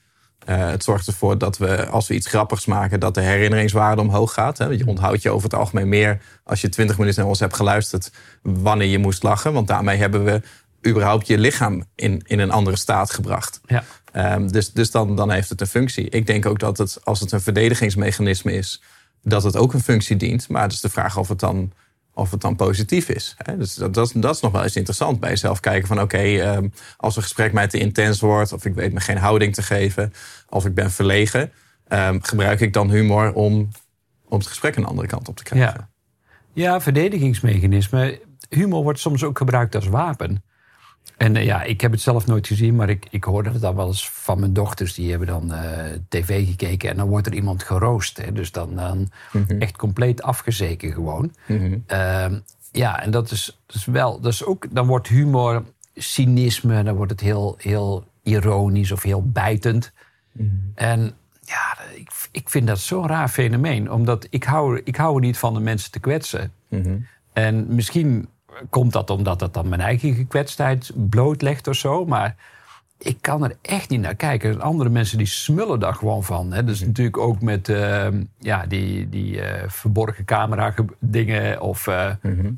Eh, 0.45 0.71
het 0.71 0.85
zorgt 0.85 1.07
ervoor 1.07 1.38
dat 1.38 1.59
we, 1.59 1.87
als 1.87 2.09
we 2.09 2.14
iets 2.14 2.26
grappigs 2.26 2.66
maken, 2.66 3.00
dat 3.00 3.14
de 3.14 3.21
herinneringswaarde 3.21 4.02
omhoog 4.02 4.33
gaat. 4.33 4.59
Hè? 4.59 4.66
Je 4.66 4.87
onthoudt 4.87 5.23
je 5.23 5.31
over 5.31 5.50
het 5.50 5.59
algemeen 5.59 5.88
meer 5.88 6.21
als 6.45 6.61
je 6.61 6.69
20 6.69 6.99
minuten 6.99 7.21
naar 7.21 7.28
ons 7.28 7.40
hebt 7.40 7.57
geluisterd, 7.57 8.12
wanneer 8.42 8.88
je 8.88 8.99
moest 8.99 9.23
lachen. 9.23 9.52
Want 9.52 9.69
daarmee 9.69 9.97
hebben 9.97 10.25
we 10.25 10.42
überhaupt 10.87 11.26
je 11.26 11.38
lichaam 11.38 11.85
in, 11.95 12.23
in 12.26 12.38
een 12.38 12.50
andere 12.50 12.76
staat 12.76 13.11
gebracht. 13.11 13.61
ja. 13.66 13.85
Ehm, 14.12 14.49
dus 14.49 14.73
dus 14.73 14.90
dan, 14.90 15.16
dan 15.16 15.31
heeft 15.31 15.49
het 15.49 15.61
een 15.61 15.66
functie. 15.66 16.09
Ik 16.09 16.26
denk 16.26 16.47
ook 16.47 16.59
dat 16.59 16.78
het, 16.78 17.00
als 17.04 17.21
het 17.21 17.33
een 17.33 17.40
verdedigingsmechanisme 17.40 18.52
is, 18.52 18.83
dat 19.23 19.42
het 19.42 19.57
ook 19.57 19.73
een 19.73 19.83
functie 19.83 20.16
dient. 20.16 20.49
Maar 20.49 20.62
het 20.62 20.73
is 20.73 20.81
de 20.81 20.88
vraag 20.88 21.16
of 21.16 21.28
het 21.28 21.40
dan, 21.40 21.73
of 22.14 22.31
het 22.31 22.40
dan 22.40 22.57
positief 22.57 23.09
is. 23.09 23.35
Hè? 23.38 23.57
Dus 23.57 23.75
dat, 23.75 23.95
dat, 23.95 24.07
is- 24.25 24.40
nog 24.40 24.52
wel 24.52 24.62
eens 24.62 24.76
interessant 24.76 25.21
bij 25.21 25.31
jezelf 25.31 25.61
kijken 25.61 25.88
van 25.88 26.00
oké, 26.00 26.19
ehm, 26.19 26.69
als 26.97 27.16
een 27.16 27.23
gesprek 27.23 27.52
mij 27.52 27.69
te 27.69 27.78
intens 27.78 28.21
wordt, 28.21 28.52
of 28.52 28.64
ik 28.64 28.75
weet 28.75 28.92
me 28.92 29.00
geen 29.00 29.16
houding 29.19 29.54
te 29.54 29.62
geven, 29.62 30.12
of 30.49 30.66
ik 30.66 30.75
ben 30.75 30.90
verlegen, 30.90 31.52
ehm, 31.88 32.19
gebruik 32.21 32.61
ik 32.61 32.73
dan 32.73 32.90
humor 32.90 33.33
om, 33.33 33.69
om 34.28 34.38
het 34.38 34.47
gesprek 34.47 34.76
een 34.76 34.85
andere 34.85 35.09
kant 35.09 35.28
op 35.28 35.37
te 35.37 35.42
krijgen. 35.42 35.88
Ja. 36.52 36.62
ja, 36.62 36.81
verdedigingsmechanisme. 36.81 38.21
Humor 38.49 38.83
wordt 38.83 38.99
soms 39.00 39.25
ook 39.25 39.38
gebruikt 39.38 39.75
als 39.75 39.87
wapen. 39.87 40.42
En 41.16 41.37
eh, 41.37 41.44
ja, 41.44 41.62
ik 41.62 41.80
heb 41.80 41.92
het 41.92 42.00
zelf 42.00 42.26
nooit 42.26 42.47
gezien, 42.47 42.75
maar 42.75 42.88
ik, 42.88 43.06
ik 43.11 43.25
hoorde 43.25 43.50
het 43.50 43.61
dan 43.61 43.76
wel 43.76 43.87
eens 43.87 44.11
van 44.11 44.40
mijn 44.40 44.52
dochters. 44.52 44.94
Die 44.94 45.11
hebben 45.11 45.28
dan 45.28 45.52
eh, 45.52 45.99
tv 46.09 46.47
gekeken 46.47 46.90
en 46.90 46.97
dan 46.97 47.09
wordt 47.09 47.26
er 47.26 47.35
iemand 47.35 47.62
geroost. 47.62 48.16
Hè? 48.16 48.32
Dus 48.32 48.52
dan, 48.52 48.76
dan 48.76 49.11
echt 49.59 49.76
compleet 49.76 50.23
afgezeken 50.23 50.92
gewoon. 50.92 51.35
Ehm, 51.87 52.38
ja, 52.73 53.02
en 53.02 53.11
dat 53.11 53.30
is, 53.30 53.61
dat 53.66 53.76
is 53.76 53.85
wel, 53.85 54.21
dat 54.21 54.32
is 54.32 54.44
ook, 54.44 54.75
dan 54.75 54.87
wordt 54.87 55.09
humor 55.09 55.62
cynisme, 55.94 56.82
dan 56.82 56.94
wordt 56.94 57.12
het 57.12 57.21
heel, 57.21 57.54
heel 57.59 58.04
ironisch 58.23 58.92
of 58.92 59.02
heel 59.02 59.30
bijtend. 59.30 59.92
En 60.75 61.12
ja, 61.44 61.78
ik, 61.94 62.11
ik 62.30 62.49
vind 62.49 62.66
dat 62.66 62.78
zo'n 62.78 63.06
raar 63.06 63.28
fenomeen, 63.28 63.90
omdat 63.90 64.26
ik 64.30 64.44
hou, 64.44 64.80
ik 64.85 64.97
hou 64.97 65.14
er 65.14 65.21
niet 65.21 65.38
van 65.38 65.54
de 65.54 65.61
mensen 65.61 65.90
te 65.90 66.00
kwetsen. 66.00 66.52
En 67.32 67.75
misschien 67.75 68.28
komt 68.71 68.92
dat 68.92 69.11
omdat 69.11 69.38
dat 69.38 69.54
dan 69.54 69.68
mijn 69.68 69.80
eigen 69.80 70.14
gekwetstheid 70.14 70.90
blootlegt 70.94 71.68
of 71.68 71.75
zo, 71.75 72.06
maar 72.06 72.37
ik 72.99 73.16
kan 73.21 73.44
er 73.44 73.56
echt 73.62 73.88
niet 73.90 74.00
naar 74.00 74.14
kijken. 74.14 74.61
Andere 74.61 74.90
mensen 74.90 75.18
die 75.18 75.26
smullen 75.26 75.80
daar 75.80 75.94
gewoon 75.94 76.25
van. 76.25 76.52
Hè. 76.52 76.64
Dus 76.64 76.80
natuurlijk 76.80 77.18
ook 77.18 77.40
met 77.40 77.68
ehm, 77.68 78.23
ja, 78.38 78.66
die, 78.66 79.09
die 79.09 79.40
eh, 79.40 79.68
verborgen 79.68 80.25
camera 80.25 80.75
dingen. 80.99 81.61
Of 81.61 81.87
eh, 81.87 82.11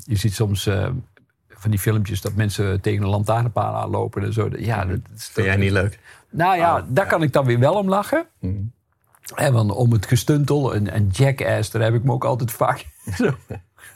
je 0.03 0.15
ziet 0.15 0.33
soms 0.33 0.67
eh, 0.67 0.89
van 1.49 1.71
die 1.71 1.79
filmpjes 1.79 2.21
dat 2.21 2.33
mensen 2.33 2.81
tegen 2.81 3.03
een 3.03 3.09
lantaarnpaal 3.09 3.75
aanlopen 3.75 4.23
en 4.23 4.33
zo. 4.33 4.49
Ja, 4.57 4.85
dat, 4.85 4.99
is 5.15 5.27
Vind 5.27 5.47
jij 5.47 5.55
niet 5.55 5.71
leuk? 5.71 5.99
Nou 6.29 6.57
ja, 6.57 6.77
Oh, 6.77 6.83
daar 6.87 7.05
ja. 7.05 7.11
kan 7.11 7.23
ik 7.23 7.33
dan 7.33 7.45
weer 7.45 7.59
wel 7.59 7.73
om 7.73 7.89
lachen. 7.89 8.25
Mhm. 8.39 8.53
En 9.35 9.53
want 9.53 9.71
om 9.71 9.91
het 9.91 10.05
gestuntel 10.05 10.75
en, 10.75 10.91
en 10.91 11.07
jackass, 11.07 11.71
daar 11.71 11.81
heb 11.81 11.93
ik 11.93 12.03
me 12.03 12.11
ook 12.11 12.25
altijd 12.25 12.51
vaak 12.51 12.85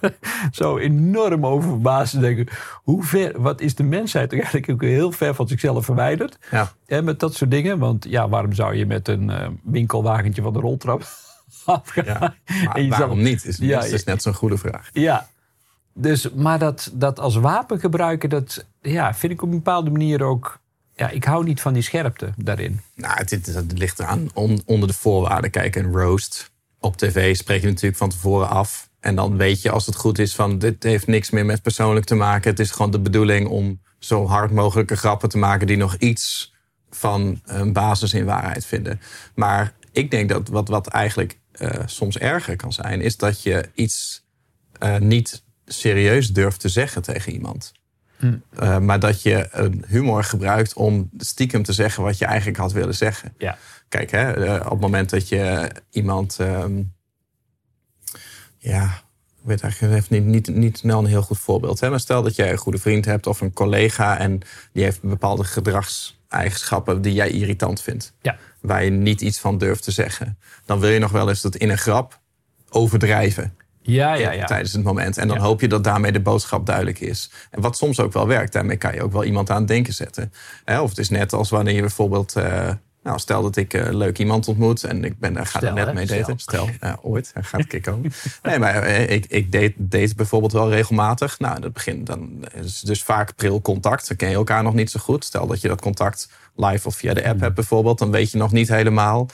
zo, 0.51 0.77
enorm 0.77 1.45
over 1.45 1.69
verbaasd. 1.69 2.11
te 2.13 2.19
denken, 2.19 2.47
hoe 2.83 3.03
ver, 3.03 3.41
wat 3.41 3.61
is 3.61 3.75
de 3.75 3.83
mensheid 3.83 4.29
toch 4.29 4.39
eigenlijk 4.39 4.71
ook 4.71 4.81
heel 4.81 5.11
ver 5.11 5.35
van 5.35 5.47
zichzelf 5.47 5.85
verwijderd? 5.85 6.37
Ja. 6.51 6.71
En 6.85 7.03
met 7.03 7.19
dat 7.19 7.35
soort 7.35 7.51
dingen. 7.51 7.79
Want 7.79 8.05
ja, 8.09 8.29
waarom 8.29 8.53
zou 8.53 8.75
je 8.75 8.85
met 8.85 9.07
een 9.07 9.29
eh, 9.29 9.47
winkelwagentje 9.63 10.41
van 10.41 10.53
de 10.53 10.59
roltrap 10.59 11.03
afgaan? 11.65 12.05
ja. 12.05 12.19
Maar 12.65 12.79
zal- 12.79 12.87
waarom 12.89 13.21
niet? 13.21 13.45
Is, 13.45 13.57
Ja, 13.57 13.83
is, 13.83 13.91
is 13.91 14.03
net 14.03 14.21
zo'n 14.21 14.33
goede 14.33 14.57
vraag. 14.57 14.89
Ja. 14.93 15.27
Dus, 15.93 16.31
maar 16.31 16.59
dat, 16.59 16.91
dat 16.93 17.19
als 17.19 17.35
wapen 17.35 17.79
gebruiken, 17.79 18.29
dat 18.29 18.65
ja, 18.81 19.13
vind 19.13 19.33
ik 19.33 19.41
op 19.41 19.47
een 19.49 19.55
bepaalde 19.55 19.89
manier 19.89 20.23
ook... 20.23 20.59
Ja, 20.95 21.09
ik 21.09 21.23
hou 21.23 21.43
niet 21.43 21.61
van 21.61 21.73
die 21.73 21.81
scherpte 21.81 22.29
daarin. 22.37 22.81
Nou, 22.95 23.13
het, 23.17 23.29
het- 23.29 23.45
het 23.45 23.77
ligt 23.77 23.99
eraan. 23.99 24.29
On- 24.33 24.61
onder 24.65 24.87
de 24.87 24.93
voorwaarden. 24.93 25.51
Kijk, 25.51 25.75
een 25.75 25.91
roast 25.91 26.51
op 26.79 26.97
tv 26.97 27.35
spreek 27.35 27.61
je 27.61 27.67
natuurlijk 27.67 27.97
van 27.97 28.09
tevoren 28.09 28.49
af. 28.49 28.88
En 28.99 29.15
dan 29.15 29.37
weet 29.37 29.61
je 29.61 29.71
als 29.71 29.85
het 29.85 29.95
goed 29.95 30.19
is 30.19 30.35
van 30.35 30.57
dit 30.57 30.83
heeft 30.83 31.07
niks 31.07 31.29
meer 31.29 31.45
met 31.45 31.61
persoonlijk 31.61 32.05
te 32.05 32.15
maken. 32.15 32.49
Het 32.49 32.59
is 32.59 32.71
gewoon 32.71 32.91
de 32.91 32.99
bedoeling 32.99 33.47
om 33.47 33.81
zo 33.99 34.27
hard 34.27 34.51
mogelijke 34.51 34.95
grappen 34.95 35.29
te 35.29 35.37
maken 35.37 35.67
die 35.67 35.77
nog 35.77 35.95
iets 35.95 36.53
van 36.89 37.41
een 37.45 37.73
basis 37.73 38.13
in 38.13 38.25
waarheid 38.25 38.65
vinden. 38.65 39.01
Maar 39.35 39.73
ik 39.91 40.11
denk 40.11 40.29
dat 40.29 40.47
wat, 40.47 40.67
wat 40.67 40.87
eigenlijk 40.87 41.39
eh, 41.51 41.69
soms 41.85 42.17
erger 42.17 42.55
kan 42.55 42.73
zijn, 42.73 43.01
is 43.01 43.17
dat 43.17 43.43
je 43.43 43.69
iets 43.73 44.25
eh, 44.79 44.97
niet 44.97 45.43
serieus 45.65 46.33
durft 46.33 46.59
te 46.59 46.69
zeggen 46.69 47.01
tegen 47.01 47.31
iemand. 47.31 47.71
Eh, 48.55 48.79
maar 48.79 48.99
dat 48.99 49.21
je 49.21 49.47
een 49.51 49.83
humor 49.87 50.23
gebruikt 50.23 50.73
om 50.73 51.09
stiekem 51.17 51.63
te 51.63 51.73
zeggen 51.73 52.03
wat 52.03 52.17
je 52.17 52.25
eigenlijk 52.25 52.57
had 52.57 52.71
willen 52.71 52.95
zeggen. 52.95 53.33
Ja. 53.37 53.57
Kijk, 53.89 54.11
hè, 54.11 54.55
op 54.57 54.69
het 54.69 54.79
moment 54.79 55.09
dat 55.09 55.29
je 55.29 55.71
iemand. 55.89 56.39
ehm, 56.39 56.81
ja, 58.59 58.83
ik 59.41 59.45
weet 59.45 59.61
eigenlijk 59.61 59.93
even 59.93 60.15
niet, 60.15 60.25
niet, 60.47 60.55
niet 60.57 60.77
snel 60.77 60.99
een 60.99 61.05
heel 61.05 61.21
goed 61.21 61.39
voorbeeld. 61.39 61.79
Hè? 61.79 61.89
Maar 61.89 61.99
stel 61.99 62.21
dat 62.23 62.35
jij 62.35 62.51
een 62.51 62.57
goede 62.57 62.77
vriend 62.77 63.05
hebt 63.05 63.27
of 63.27 63.41
een 63.41 63.53
collega 63.53 64.17
en 64.17 64.39
die 64.73 64.83
heeft 64.83 65.01
bepaalde 65.01 65.43
gedragseigenschappen 65.43 67.01
die 67.01 67.13
jij 67.13 67.29
irritant 67.29 67.81
vindt. 67.81 68.13
Ja. 68.21 68.37
Waar 68.61 68.83
je 68.83 68.89
niet 68.89 69.21
iets 69.21 69.39
van 69.39 69.57
durft 69.57 69.83
te 69.83 69.91
zeggen. 69.91 70.37
Dan 70.65 70.79
wil 70.79 70.89
je 70.89 70.99
nog 70.99 71.11
wel 71.11 71.29
eens 71.29 71.41
dat 71.41 71.55
in 71.55 71.69
een 71.69 71.77
grap 71.77 72.19
overdrijven 72.69 73.53
Ja, 73.81 74.13
ja, 74.13 74.31
ja. 74.31 74.45
tijdens 74.45 74.73
het 74.73 74.83
moment. 74.83 75.17
En 75.17 75.27
dan 75.27 75.37
Ja. 75.37 75.43
hoop 75.43 75.61
je 75.61 75.67
dat 75.67 75.83
daarmee 75.83 76.11
de 76.11 76.19
boodschap 76.21 76.65
duidelijk 76.65 76.99
is. 76.99 77.31
En 77.51 77.61
wat 77.61 77.77
soms 77.77 77.99
ook 77.99 78.13
wel 78.13 78.27
werkt. 78.27 78.53
Daarmee 78.53 78.77
kan 78.77 78.93
je 78.93 79.03
ook 79.03 79.11
wel 79.11 79.23
iemand 79.23 79.49
aan 79.49 79.57
het 79.57 79.67
denken 79.67 79.93
zetten. 79.93 80.33
Hè, 80.65 80.81
Of 80.81 80.89
het 80.89 80.97
is 80.97 81.09
net 81.09 81.33
als 81.33 81.49
wanneer 81.49 81.73
je 81.75 81.81
bijvoorbeeld... 81.81 82.35
eh, 82.35 82.69
nou, 83.03 83.19
stel 83.19 83.41
dat 83.41 83.55
ik 83.55 83.73
eh, 83.73 83.93
leuk 83.93 84.17
iemand 84.17 84.47
ontmoet 84.47 84.83
en 84.83 85.03
ik 85.03 85.19
ben, 85.19 85.33
daar 85.33 85.45
ga 85.45 85.61
er 85.61 85.73
net 85.73 85.85
hè? 85.85 85.93
mee 85.93 86.05
daten. 86.05 86.39
Stel, 86.39 86.69
ooit. 87.01 87.31
Hij 87.33 87.43
gaat 87.43 87.67
keer 87.67 87.81
komen. 87.81 88.11
Nee, 88.43 88.59
maar 88.59 88.75
eh, 88.75 89.09
ik, 89.09 89.25
ik 89.27 89.51
date, 89.51 89.73
date 89.77 90.15
bijvoorbeeld 90.15 90.51
wel 90.51 90.69
regelmatig. 90.69 91.39
Nou, 91.39 91.59
dat 91.59 91.73
begint 91.73 92.05
dan 92.05 92.45
is 92.53 92.81
dus 92.81 93.03
vaak 93.03 93.35
pril 93.35 93.61
contact. 93.61 94.07
Dan 94.07 94.17
ken 94.17 94.29
je 94.29 94.35
elkaar 94.35 94.63
nog 94.63 94.73
niet 94.73 94.91
zo 94.91 94.99
goed. 94.99 95.25
Stel 95.25 95.47
dat 95.47 95.61
je 95.61 95.67
dat 95.67 95.81
contact 95.81 96.29
live 96.55 96.87
of 96.87 96.95
via 96.95 97.13
de 97.13 97.21
Hmm. 97.21 97.29
app 97.29 97.39
hebt 97.39 97.55
bijvoorbeeld. 97.55 97.99
Dan 97.99 98.11
weet 98.11 98.31
je 98.31 98.37
nog 98.37 98.51
niet 98.51 98.67
helemaal 98.67 99.29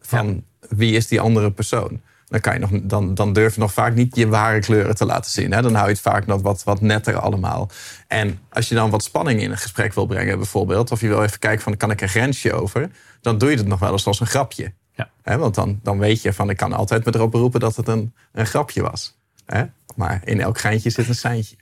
van 0.00 0.44
wie 0.68 0.96
is 0.96 1.06
die 1.06 1.20
andere 1.20 1.52
persoon. 1.52 2.00
Dan, 2.28 2.40
kan 2.40 2.52
je 2.52 2.58
nog, 2.58 2.70
dan, 2.82 3.14
dan 3.14 3.32
durf 3.32 3.54
je 3.54 3.60
nog 3.60 3.72
vaak 3.72 3.94
niet 3.94 4.16
je 4.16 4.28
ware 4.28 4.60
kleuren 4.60 4.94
te 4.94 5.04
laten 5.04 5.30
zien. 5.30 5.52
Hè? 5.52 5.62
Dan 5.62 5.74
hou 5.74 5.86
je 5.86 5.92
het 5.92 6.00
vaak 6.00 6.26
nog 6.26 6.42
wat, 6.42 6.64
wat 6.64 6.80
netter 6.80 7.16
allemaal. 7.18 7.70
En 8.06 8.38
als 8.50 8.68
je 8.68 8.74
dan 8.74 8.90
wat 8.90 9.02
spanning 9.02 9.40
in 9.40 9.50
een 9.50 9.58
gesprek 9.58 9.94
wil 9.94 10.06
brengen 10.06 10.36
bijvoorbeeld... 10.36 10.90
of 10.90 11.00
je 11.00 11.08
wil 11.08 11.22
even 11.22 11.38
kijken 11.38 11.62
van 11.62 11.76
kan 11.76 11.90
ik 11.90 12.00
een 12.00 12.08
grensje 12.08 12.52
over... 12.52 12.90
dan 13.20 13.38
doe 13.38 13.50
je 13.50 13.56
het 13.56 13.66
nog 13.66 13.78
wel 13.78 13.92
eens 13.92 14.06
als 14.06 14.20
een 14.20 14.26
grapje. 14.26 14.72
Ja. 14.92 15.10
Hè? 15.22 15.38
Want 15.38 15.54
dan, 15.54 15.80
dan 15.82 15.98
weet 15.98 16.22
je 16.22 16.32
van 16.32 16.50
ik 16.50 16.56
kan 16.56 16.72
altijd 16.72 17.04
me 17.04 17.14
erop 17.14 17.30
beroepen 17.30 17.60
dat 17.60 17.76
het 17.76 17.88
een, 17.88 18.14
een 18.32 18.46
grapje 18.46 18.82
was. 18.82 19.18
Hè? 19.46 19.64
Maar 19.96 20.20
in 20.24 20.40
elk 20.40 20.58
geintje 20.58 20.90
zit 20.90 21.08
een 21.08 21.14
seintje. 21.14 21.56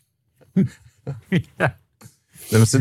Ja. 1.57 1.77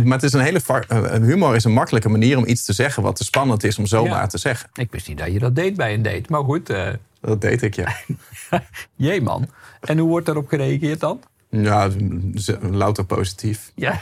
Maar 0.03 0.13
het 0.13 0.23
is 0.23 0.33
een 0.33 0.39
hele 0.41 0.59
va- 0.59 0.83
eh, 0.87 1.11
humor 1.11 1.55
is 1.55 1.63
een 1.63 1.73
makkelijke 1.73 2.09
manier 2.09 2.37
om 2.37 2.47
iets 2.47 2.63
te 2.65 2.73
zeggen... 2.73 3.03
wat 3.03 3.15
te 3.15 3.23
spannend 3.23 3.63
is 3.63 3.77
om 3.77 3.85
zomaar 3.85 4.21
Ja. 4.21 4.27
te 4.27 4.37
zeggen. 4.37 4.69
Ik 4.73 4.91
wist 4.91 5.07
niet 5.07 5.17
dat 5.17 5.31
je 5.33 5.39
dat 5.39 5.55
deed 5.55 5.75
bij 5.75 5.93
een 5.93 6.01
date. 6.01 6.23
Maar 6.27 6.43
goed, 6.43 6.69
eh 6.69 6.89
Dat 7.25 7.41
deed 7.41 7.61
ik, 7.61 7.75
ja. 7.75 7.95
jee 8.95 9.21
man. 9.21 9.47
En 9.81 9.97
hoe 9.97 10.09
wordt 10.09 10.25
daarop 10.25 10.47
gereageerd 10.47 10.99
dan? 10.99 11.21
Ja, 11.49 11.89
louter 12.61 13.05
positief. 13.05 13.71
Ja. 13.75 13.99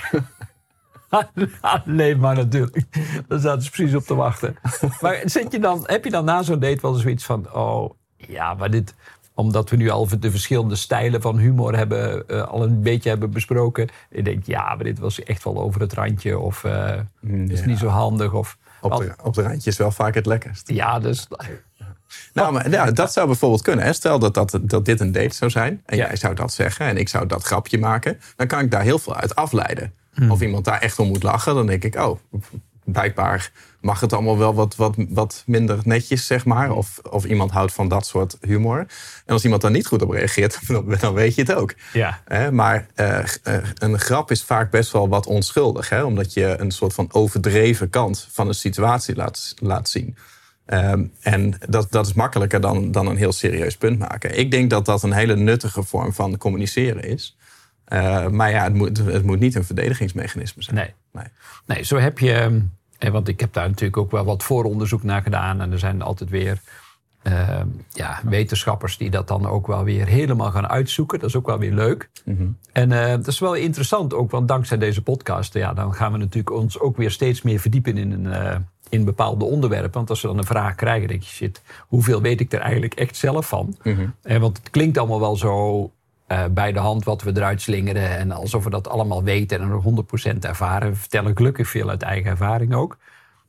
nee, 1.85 2.15
maar 2.15 2.35
natuurlijk. 2.35 2.83
Daar 3.27 3.39
zaten 3.39 3.61
ze 3.61 3.69
precies 3.71 3.95
op 3.95 4.03
te 4.03 4.15
wachten. 4.15 4.55
Maar 5.01 5.21
zit 5.25 5.51
je 5.51 5.59
dan, 5.59 5.83
heb 5.85 6.03
je 6.03 6.09
dan 6.09 6.25
na 6.25 6.43
zo'n 6.43 6.59
date 6.59 6.81
wel 6.81 6.93
zoiets 6.93 7.23
van... 7.25 7.53
Oh, 7.53 7.89
ja, 8.15 8.53
maar 8.53 8.71
dit... 8.71 8.95
Omdat 9.35 9.69
we 9.69 9.75
nu 9.75 9.89
al 9.89 10.07
de 10.19 10.31
verschillende 10.31 10.75
stijlen 10.75 11.21
van 11.21 11.37
humor 11.37 11.75
hebben... 11.75 12.27
eh, 12.27 12.41
al 12.47 12.63
een 12.63 12.81
beetje 12.81 13.09
hebben 13.09 13.31
besproken. 13.31 13.89
Ik 14.09 14.25
denk, 14.25 14.45
ja, 14.45 14.75
maar 14.75 14.83
dit 14.83 14.99
was 14.99 15.23
echt 15.23 15.43
wel 15.43 15.59
over 15.61 15.81
het 15.81 15.93
randje. 15.93 16.39
Of 16.39 16.63
eh 16.63 16.99
is 17.47 17.65
niet 17.65 17.77
zo 17.77 17.87
handig. 17.87 18.33
Of, 18.33 18.57
Op 18.81 18.97
de, 18.97 19.13
op 19.23 19.33
de 19.33 19.41
randje 19.41 19.69
is 19.69 19.77
wel 19.77 19.91
vaak 19.91 20.13
het 20.15 20.25
lekkerst. 20.25 20.69
ja, 20.69 20.99
dus... 20.99 21.27
Nou, 22.33 22.53
maar 22.53 22.69
ja, 22.69 22.91
dat 22.91 23.13
zou 23.13 23.27
bijvoorbeeld 23.27 23.61
kunnen. 23.61 23.85
Hè. 23.85 23.93
Stel 23.93 24.19
dat, 24.19 24.33
dat, 24.33 24.59
dat 24.61 24.85
dit 24.85 24.99
een 24.99 25.11
date 25.11 25.35
zou 25.35 25.51
zijn. 25.51 25.81
En 25.85 25.97
Ja. 25.97 26.07
jij 26.07 26.15
zou 26.15 26.35
dat 26.35 26.53
zeggen 26.53 26.85
en 26.85 26.97
ik 26.97 27.09
zou 27.09 27.27
dat 27.27 27.43
grapje 27.43 27.77
maken. 27.77 28.19
Dan 28.35 28.47
kan 28.47 28.59
ik 28.59 28.71
daar 28.71 28.81
heel 28.81 28.99
veel 28.99 29.15
uit 29.15 29.35
afleiden. 29.35 29.93
Hmm. 30.13 30.31
Of 30.31 30.41
iemand 30.41 30.65
daar 30.65 30.79
echt 30.79 30.99
om 30.99 31.07
moet 31.07 31.23
lachen. 31.23 31.55
Dan 31.55 31.67
denk 31.67 31.83
ik, 31.83 31.95
oh, 31.95 32.19
blijkbaar 32.83 33.51
mag 33.81 33.99
het 33.99 34.13
allemaal 34.13 34.37
wel 34.37 34.53
wat, 34.53 34.75
wat, 34.75 34.95
wat 34.97 35.43
minder 35.45 35.79
netjes, 35.83 36.27
zeg 36.27 36.45
maar. 36.45 36.71
Of, 36.71 36.99
of 37.09 37.25
iemand 37.25 37.51
houdt 37.51 37.73
van 37.73 37.87
dat 37.87 38.05
soort 38.05 38.37
humor. 38.41 38.77
En 39.25 39.33
als 39.33 39.43
iemand 39.43 39.61
daar 39.61 39.71
niet 39.71 39.87
goed 39.87 40.01
op 40.01 40.09
reageert, 40.09 40.59
dan, 40.67 40.95
dan 40.99 41.13
weet 41.13 41.35
je 41.35 41.41
het 41.41 41.53
ook. 41.53 41.73
Ja. 41.93 42.21
Hè, 42.25 42.51
maar 42.51 42.87
eh, 42.95 43.19
eh, 43.19 43.63
een 43.73 43.99
grap 43.99 44.31
is 44.31 44.43
vaak 44.43 44.71
best 44.71 44.91
wel 44.91 45.09
wat 45.09 45.25
onschuldig. 45.25 45.89
Hè? 45.89 46.03
Omdat 46.03 46.33
je 46.33 46.55
een 46.59 46.71
soort 46.71 46.93
van 46.93 47.07
overdreven 47.11 47.89
kant 47.89 48.27
van 48.31 48.47
een 48.47 48.53
situatie 48.53 49.15
laat, 49.15 49.53
laat 49.59 49.89
zien. 49.89 50.17
Ehm, 50.65 51.03
en 51.21 51.53
dat, 51.69 51.91
dat 51.91 52.05
is 52.05 52.13
makkelijker 52.13 52.61
dan, 52.61 52.91
dan 52.91 53.07
een 53.07 53.17
heel 53.17 53.31
serieus 53.31 53.77
punt 53.77 53.99
maken. 53.99 54.37
Ik 54.39 54.51
denk 54.51 54.69
dat 54.69 54.85
dat 54.85 55.03
een 55.03 55.13
hele 55.13 55.35
nuttige 55.35 55.83
vorm 55.83 56.13
van 56.13 56.37
communiceren 56.37 57.03
is. 57.03 57.37
Eh, 57.85 58.27
maar 58.27 58.51
ja, 58.51 58.63
het 58.63 58.73
moet, 58.73 58.97
het 58.97 59.23
moet 59.23 59.39
niet 59.39 59.55
een 59.55 59.63
verdedigingsmechanisme 59.65 60.63
zijn. 60.63 60.75
Nee. 60.75 60.93
Nee. 61.11 61.25
Nee, 61.65 61.83
zo 61.83 61.97
heb 61.97 62.19
je. 62.19 62.61
eh, 62.97 63.11
Want 63.11 63.27
ik 63.27 63.39
heb 63.39 63.53
daar 63.53 63.67
natuurlijk 63.67 63.97
ook 63.97 64.11
wel 64.11 64.25
wat 64.25 64.43
vooronderzoek 64.43 65.03
naar 65.03 65.21
gedaan. 65.21 65.61
En 65.61 65.71
er 65.71 65.79
zijn 65.79 66.01
altijd 66.01 66.29
weer 66.29 66.61
eh, 67.21 67.59
ja, 67.89 68.19
wetenschappers 68.23 68.97
die 68.97 69.09
dat 69.09 69.27
dan 69.27 69.47
ook 69.47 69.67
wel 69.67 69.83
weer 69.83 70.05
helemaal 70.07 70.51
gaan 70.51 70.67
uitzoeken. 70.67 71.19
Dat 71.19 71.29
is 71.29 71.35
ook 71.35 71.45
wel 71.47 71.59
weer 71.59 71.73
leuk. 71.73 72.09
En 72.71 72.91
eh, 72.91 73.09
dat 73.09 73.27
is 73.27 73.39
wel 73.39 73.53
interessant 73.53 74.13
ook, 74.13 74.31
want 74.31 74.47
dankzij 74.47 74.77
deze 74.77 75.01
podcast, 75.01 75.53
ja, 75.53 75.73
dan 75.73 75.93
gaan 75.93 76.11
we 76.11 76.17
natuurlijk 76.17 76.55
ons 76.55 76.79
ook 76.79 76.97
weer 76.97 77.11
steeds 77.11 77.41
meer 77.41 77.59
verdiepen 77.59 77.97
in 77.97 78.11
een. 78.25 78.65
In 78.93 79.05
bepaalde 79.05 79.45
onderwerpen. 79.45 79.91
Want 79.91 80.09
als 80.09 80.21
we 80.21 80.27
dan 80.27 80.37
een 80.37 80.43
vraag 80.43 80.75
krijgen, 80.75 81.07
denk 81.07 81.21
je, 81.21 81.29
shit, 81.29 81.61
hoeveel 81.87 82.21
weet 82.21 82.39
ik 82.39 82.53
er 82.53 82.59
eigenlijk 82.59 82.93
echt 82.93 83.15
zelf 83.15 83.47
van? 83.47 83.77
Eh, 84.21 84.37
want 84.37 84.57
het 84.57 84.69
klinkt 84.69 84.97
allemaal 84.97 85.19
wel 85.19 85.35
zo 85.35 85.91
eh, 86.27 86.45
bij 86.51 86.71
de 86.71 86.79
hand 86.79 87.03
wat 87.03 87.21
we 87.23 87.31
eruit 87.35 87.61
slingeren. 87.61 88.17
En 88.17 88.31
alsof 88.31 88.63
we 88.63 88.69
dat 88.69 88.87
allemaal 88.87 89.23
weten 89.23 89.61
en 89.61 89.69
er 89.69 89.81
100% 90.35 90.45
ervaren. 90.45 90.89
We 90.89 90.95
vertellen 90.95 91.37
gelukkig 91.37 91.67
veel 91.67 91.89
uit 91.89 92.01
eigen 92.01 92.31
ervaring 92.31 92.73
ook. 92.73 92.97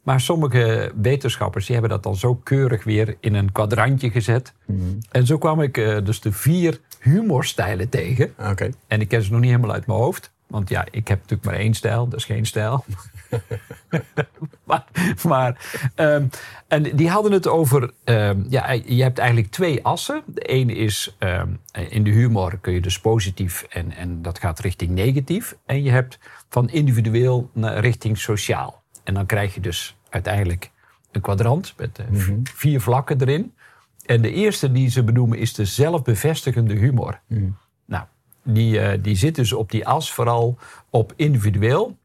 Maar 0.02 0.20
sommige 0.20 0.92
wetenschappers 1.00 1.64
die 1.66 1.74
hebben 1.74 1.92
dat 1.92 2.02
dan 2.02 2.16
zo 2.16 2.34
keurig 2.34 2.84
weer 2.84 3.16
in 3.20 3.34
een 3.34 3.52
kwadrantje 3.52 4.10
gezet. 4.10 4.52
En 5.10 5.26
zo 5.26 5.38
kwam 5.38 5.60
ik 5.60 5.78
eh, 5.78 6.04
dus 6.04 6.20
de 6.20 6.32
vier 6.32 6.80
humorstijlen 7.00 7.88
tegen. 7.88 8.32
En 8.86 9.00
ik 9.00 9.08
ken 9.08 9.22
ze 9.22 9.30
nog 9.30 9.40
niet 9.40 9.50
helemaal 9.50 9.72
uit 9.74 9.86
mijn 9.86 9.98
hoofd. 9.98 10.32
Want 10.54 10.68
ja, 10.68 10.84
ik 10.90 11.08
heb 11.08 11.18
natuurlijk 11.20 11.44
maar 11.44 11.58
één 11.58 11.75
stijl, 11.75 12.08
dat 12.08 12.18
is 12.18 12.25
geen 12.25 12.46
stijl. 12.46 12.84
maar, 14.64 14.84
maar 15.26 15.66
ehm, 15.94 16.26
en 16.68 16.82
die 16.82 17.08
hadden 17.08 17.32
het 17.32 17.49
over, 17.49 17.92
ehm, 18.04 18.42
ja, 18.49 18.70
je 18.70 19.02
hebt 19.02 19.18
eigenlijk 19.18 19.50
twee 19.50 19.84
assen. 19.84 20.23
De 20.26 20.40
ene 20.40 20.75
is, 20.75 21.16
ehm, 21.18 21.49
in 21.88 22.04
de 22.04 22.11
humor 22.11 22.58
kun 22.58 22.73
je 22.73 22.80
dus 22.80 23.00
positief 23.00 23.62
en, 23.62 23.92
en 23.92 24.23
dat 24.23 24.38
gaat 24.38 24.58
richting 24.58 24.90
negatief. 24.90 25.56
En 25.66 25.82
je 25.82 25.90
hebt 25.90 26.18
van 26.49 26.68
individueel 26.70 27.50
naar 27.52 27.78
richting 27.78 28.18
sociaal. 28.18 28.82
En 29.04 29.14
dan 29.14 29.26
krijg 29.26 29.54
je 29.54 29.61
dus 29.61 29.96
uiteindelijk 30.08 30.70
een 31.12 31.20
kwadrant 31.20 31.75
met 31.76 31.99
eh, 31.99 32.04
v- 32.12 32.30
vier 32.42 32.80
vlakken 32.80 33.20
erin. 33.20 33.54
En 34.06 34.23
de 34.23 34.32
eerste 34.32 34.73
die 34.73 34.90
ze 34.90 35.04
benoemen 35.04 35.38
is 35.38 35.54
de 35.54 35.64
zelfbevestigende 35.64 36.75
humor. 36.75 37.20
Nou, 37.26 37.52
die, 38.44 38.80
eh, 38.80 39.02
die 39.02 39.16
zit 39.16 39.34
dus 39.34 39.52
op 39.52 39.70
die 39.70 39.86
as 39.86 40.12
vooral 40.12 40.58
op 40.90 41.12
individueel. 41.16 41.96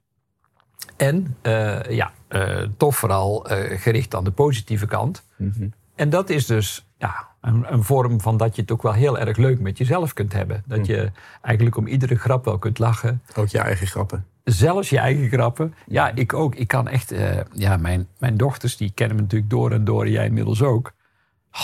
En 0.98 1.38
uh, 1.44 1.84
ja, 1.84 2.12
uh, 2.30 2.68
toch 2.78 2.96
vooral 2.96 3.46
gericht 3.70 4.16
aan 4.16 4.24
de 4.24 4.32
positieve 4.32 4.86
kant. 4.86 5.24
Mm 5.36 5.54
-hmm. 5.56 5.74
En 5.96 6.10
dat 6.10 6.30
is 6.30 6.46
dus 6.46 6.88
ja, 6.98 7.28
een, 7.42 7.74
een, 7.74 7.84
vorm 7.84 8.22
van 8.22 8.38
dat 8.38 8.56
je 8.56 8.62
het 8.62 8.72
ook 8.72 8.82
wel 8.82 8.94
heel 8.94 9.20
erg 9.20 9.38
leuk 9.38 9.60
met 9.60 9.78
jezelf 9.78 10.14
kunt 10.14 10.34
hebben. 10.34 10.64
Dat 10.66 10.86
je 10.86 11.12
eigenlijk 11.42 11.78
om 11.78 11.88
iedere 11.88 12.16
grap 12.16 12.46
wel 12.46 12.58
kunt 12.58 12.80
lachen. 12.80 13.22
Ook 13.36 13.48
je 13.48 13.60
eigen 13.60 13.88
grappen. 13.88 14.26
Zelfs 14.44 14.90
je 14.90 14.98
eigen 14.98 15.28
grappen. 15.30 15.74
Ja, 15.88 16.12
ik 16.16 16.34
ook. 16.34 16.56
Ik 16.56 16.68
kan 16.68 16.88
echt. 16.88 17.14
ja, 17.54 17.78
mijn, 17.78 18.08
mijn 18.18 18.38
dochters 18.38 18.78
die 18.78 18.92
kennen 18.92 19.16
me 19.16 19.22
natuurlijk 19.22 19.52
door 19.52 19.72
en 19.72 19.84
door. 19.84 20.10
Jij 20.10 20.26
inmiddels 20.26 20.62
ook. 20.62 20.94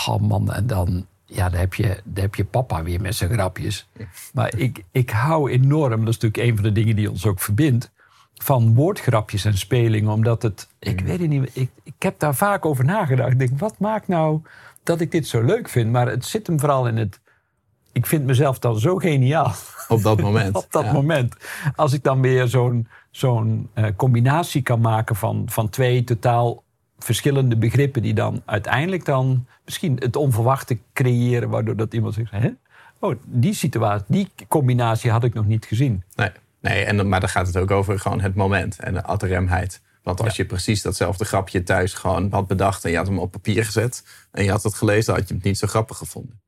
Oh 0.08 0.20
man, 0.20 0.54
en 0.54 0.68
dan 0.68 1.06
ja, 1.26 1.50
daar 1.50 1.60
heb, 1.60 1.74
je, 1.74 2.02
daar 2.04 2.24
heb 2.24 2.36
je 2.36 2.46
papa 2.46 2.84
weer 2.84 3.02
met 3.02 3.16
zijn 3.16 3.32
grapjes. 3.32 3.88
Maar 4.34 4.58
ik, 4.58 4.84
ik 4.92 5.10
hou 5.10 5.52
enorm, 5.52 6.06
dat 6.06 6.14
is 6.14 6.20
natuurlijk 6.20 6.50
een 6.50 6.56
van 6.56 6.64
de 6.64 6.72
dingen 6.72 6.96
die 6.96 7.10
ons 7.10 7.26
ook 7.26 7.40
verbindt, 7.40 7.92
van 8.34 8.74
woordgrapjes 8.74 9.46
en 9.46 9.58
spelingen. 9.58 10.12
Omdat 10.12 10.42
het, 10.42 10.68
ik 10.80 11.00
weet 11.00 11.20
het 11.20 11.30
niet, 11.30 11.50
ik, 11.54 11.70
ik 11.84 11.94
heb 12.00 12.20
daar 12.20 12.36
vaak 12.36 12.66
over 12.66 12.86
nagedacht. 12.86 13.32
Ik 13.32 13.40
denk, 13.40 13.60
wat 13.60 13.80
maakt 13.80 14.08
nou 14.08 14.42
dat 14.84 15.02
ik 15.02 15.12
dit 15.12 15.28
zo 15.28 15.42
leuk 15.42 15.70
vind? 15.70 15.92
Maar 15.92 16.08
het 16.08 16.26
zit 16.26 16.48
hem 16.48 16.60
vooral 16.60 16.88
in 16.88 16.98
het, 16.98 17.20
ik 17.92 18.06
vind 18.06 18.26
mezelf 18.26 18.60
dan 18.60 18.80
zo 18.80 18.96
geniaal. 18.96 19.54
Op 19.88 20.04
dat 20.04 20.22
moment. 20.28 20.56
Op 20.56 20.68
dat 20.70 20.92
moment. 20.92 21.36
Als 21.76 21.94
ik 21.94 22.04
dan 22.04 22.22
weer 22.22 22.48
zo'n 22.48 22.88
zo'n 23.12 23.70
uh, 23.76 23.86
combinatie 23.96 24.62
kan 24.62 24.82
maken 24.82 25.16
van, 25.16 25.44
van 25.46 25.70
twee 25.70 26.04
totaal 26.04 26.64
verschillende 27.00 27.58
begrippen 27.58 28.02
die 28.02 28.14
dan 28.14 28.42
uiteindelijk 28.46 29.06
dan 29.06 29.48
misschien 29.66 29.98
het 30.00 30.16
onverwachte 30.16 30.78
creëren, 30.94 31.50
waardoor 31.50 31.76
dat 31.76 31.94
iemand 31.94 32.14
zegt: 32.14 32.32
Hè? 32.32 32.50
Oh, 33.00 33.16
die 33.26 33.54
situatie, 33.54 34.06
die 34.08 34.30
combinatie 34.48 35.12
had 35.12 35.24
ik 35.24 35.34
nog 35.34 35.46
niet 35.46 35.66
gezien. 35.66 36.04
Nee, 36.16 36.32
nee 36.62 36.84
en, 36.84 37.10
maar 37.10 37.20
dan 37.20 37.30
gaat 37.30 37.48
het 37.48 37.58
ook 37.58 37.72
over 37.72 38.00
gewoon 38.00 38.22
het 38.22 38.36
moment 38.36 38.80
en 38.80 38.94
de 38.94 39.04
adremheid. 39.04 39.82
Want 40.04 40.22
als 40.22 40.36
je 40.36 40.46
precies 40.46 40.82
datzelfde 40.82 41.26
grapje 41.26 41.64
thuis 41.64 41.94
gewoon 41.94 42.32
had 42.32 42.48
bedacht 42.48 42.86
en 42.86 42.92
je 42.92 42.98
had 42.98 43.08
hem 43.08 43.20
op 43.20 43.32
papier 43.32 43.66
gezet 43.66 44.04
en 44.32 44.44
je 44.44 44.52
had 44.52 44.64
het 44.64 44.74
gelezen, 44.74 45.06
dan 45.06 45.16
had 45.16 45.28
je 45.28 45.36
het 45.36 45.44
niet 45.44 45.58
zo 45.58 45.68
grappig 45.68 45.98
gevonden. 45.98 46.40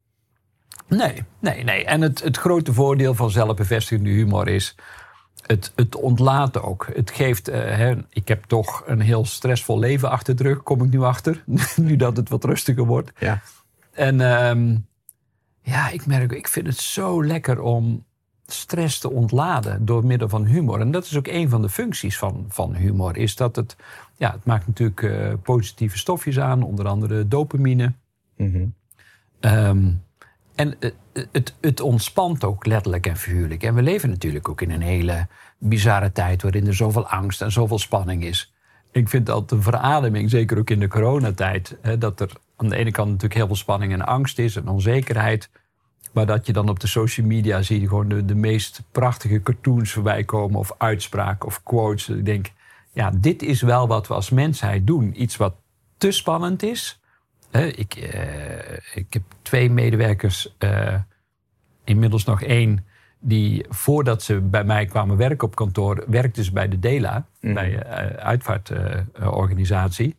Nee, 0.87 1.23
nee, 1.39 1.63
nee. 1.63 1.85
En 1.85 2.01
het, 2.01 2.23
het 2.23 2.37
grote 2.37 2.73
voordeel 2.73 3.13
van 3.13 3.31
zelfbevestigende 3.31 4.09
humor 4.09 4.47
is 4.47 4.75
het, 5.47 5.71
het 5.75 5.95
ontlaat 5.95 6.61
ook. 6.61 6.89
Het 6.93 7.11
geeft, 7.11 7.49
uh, 7.49 7.55
hè, 7.55 7.95
ik 8.09 8.27
heb 8.27 8.43
toch 8.43 8.83
een 8.85 8.99
heel 8.99 9.25
stressvol 9.25 9.79
leven 9.79 10.09
achter 10.09 10.35
de 10.35 10.43
rug, 10.43 10.63
kom 10.63 10.83
ik 10.83 10.89
nu 10.89 11.01
achter. 11.01 11.43
nu 11.75 11.95
dat 11.95 12.17
het 12.17 12.29
wat 12.29 12.43
rustiger 12.43 12.85
wordt. 12.85 13.11
Ja. 13.19 13.41
En 13.91 14.19
um, 14.19 14.87
ja, 15.61 15.89
ik 15.89 16.05
merk, 16.05 16.31
ik 16.31 16.47
vind 16.47 16.67
het 16.67 16.77
zo 16.77 17.25
lekker 17.25 17.61
om 17.61 18.05
stress 18.45 18.99
te 18.99 19.11
ontladen 19.11 19.85
door 19.85 20.05
middel 20.05 20.29
van 20.29 20.45
humor. 20.45 20.79
En 20.79 20.91
dat 20.91 21.05
is 21.05 21.17
ook 21.17 21.27
een 21.27 21.49
van 21.49 21.61
de 21.61 21.69
functies 21.69 22.17
van, 22.17 22.45
van 22.49 22.75
humor. 22.75 23.17
Is 23.17 23.35
dat 23.35 23.55
het, 23.55 23.75
ja, 24.15 24.31
het 24.31 24.45
maakt 24.45 24.67
natuurlijk 24.67 25.01
uh, 25.01 25.33
positieve 25.43 25.97
stofjes 25.97 26.39
aan, 26.39 26.63
onder 26.63 26.87
andere 26.87 27.27
dopamine. 27.27 27.93
Mm 28.37 28.51
-hmm. 28.51 28.73
um, 29.39 30.03
en 30.57 30.77
het, 31.31 31.55
het 31.61 31.81
ontspant 31.81 32.43
ook 32.43 32.65
letterlijk 32.65 33.07
en 33.07 33.17
figuurlijk. 33.17 33.63
En 33.63 33.75
we 33.75 33.81
leven 33.81 34.09
natuurlijk 34.09 34.49
ook 34.49 34.61
in 34.61 34.71
een 34.71 34.81
hele 34.81 35.27
bizarre 35.57 36.11
tijd 36.11 36.41
waarin 36.41 36.67
er 36.67 36.75
zoveel 36.75 37.07
angst 37.07 37.41
en 37.41 37.51
zoveel 37.51 37.79
spanning 37.79 38.23
is. 38.23 38.53
Ik 38.91 39.09
vind 39.09 39.25
dat 39.25 39.51
een 39.51 39.61
verademing, 39.61 40.29
zeker 40.29 40.57
ook 40.57 40.69
in 40.69 40.79
de 40.79 40.87
coronatijd, 40.87 41.77
hè, 41.81 41.97
dat 41.97 42.19
er 42.19 42.31
aan 42.55 42.69
de 42.69 42.75
ene 42.75 42.91
kant 42.91 43.07
natuurlijk 43.07 43.33
heel 43.33 43.47
veel 43.47 43.55
spanning 43.55 43.93
en 43.93 44.05
angst 44.05 44.39
is 44.39 44.55
en 44.55 44.67
onzekerheid. 44.67 45.49
Maar 46.13 46.25
dat 46.25 46.45
je 46.45 46.53
dan 46.53 46.69
op 46.69 46.79
de 46.79 46.87
social 46.87 47.27
media 47.27 47.61
ziet 47.61 47.87
gewoon 47.87 48.07
de, 48.07 48.25
de 48.25 48.35
meest 48.35 48.83
prachtige 48.91 49.41
cartoons 49.41 49.91
voorbij 49.91 50.23
komen 50.23 50.59
of 50.59 50.71
uitspraken 50.77 51.47
of 51.47 51.63
quotes. 51.63 52.09
Ik 52.09 52.25
denk, 52.25 52.51
ja, 52.91 53.11
dit 53.15 53.41
is 53.41 53.61
wel 53.61 53.87
wat 53.87 54.07
we 54.07 54.13
als 54.13 54.29
mensheid 54.29 54.87
doen. 54.87 55.21
Iets 55.21 55.37
wat 55.37 55.55
te 55.97 56.11
spannend 56.11 56.63
is, 56.63 56.96
ik, 57.51 57.95
uh, 57.95 58.95
ik 58.95 59.13
heb 59.13 59.23
twee 59.41 59.69
medewerkers, 59.69 60.55
uh, 60.59 60.95
inmiddels 61.83 62.23
nog 62.23 62.41
één, 62.41 62.85
die 63.19 63.65
voordat 63.69 64.23
ze 64.23 64.39
bij 64.41 64.63
mij 64.63 64.85
kwamen 64.85 65.17
werken 65.17 65.47
op 65.47 65.55
kantoor, 65.55 66.03
werkte 66.07 66.43
ze 66.43 66.51
bij 66.51 66.67
de 66.67 66.79
DELA, 66.79 67.25
mm. 67.41 67.53
bij 67.53 67.69
de 67.69 67.85
uh, 67.85 67.91
uitvaartorganisatie. 68.25 70.15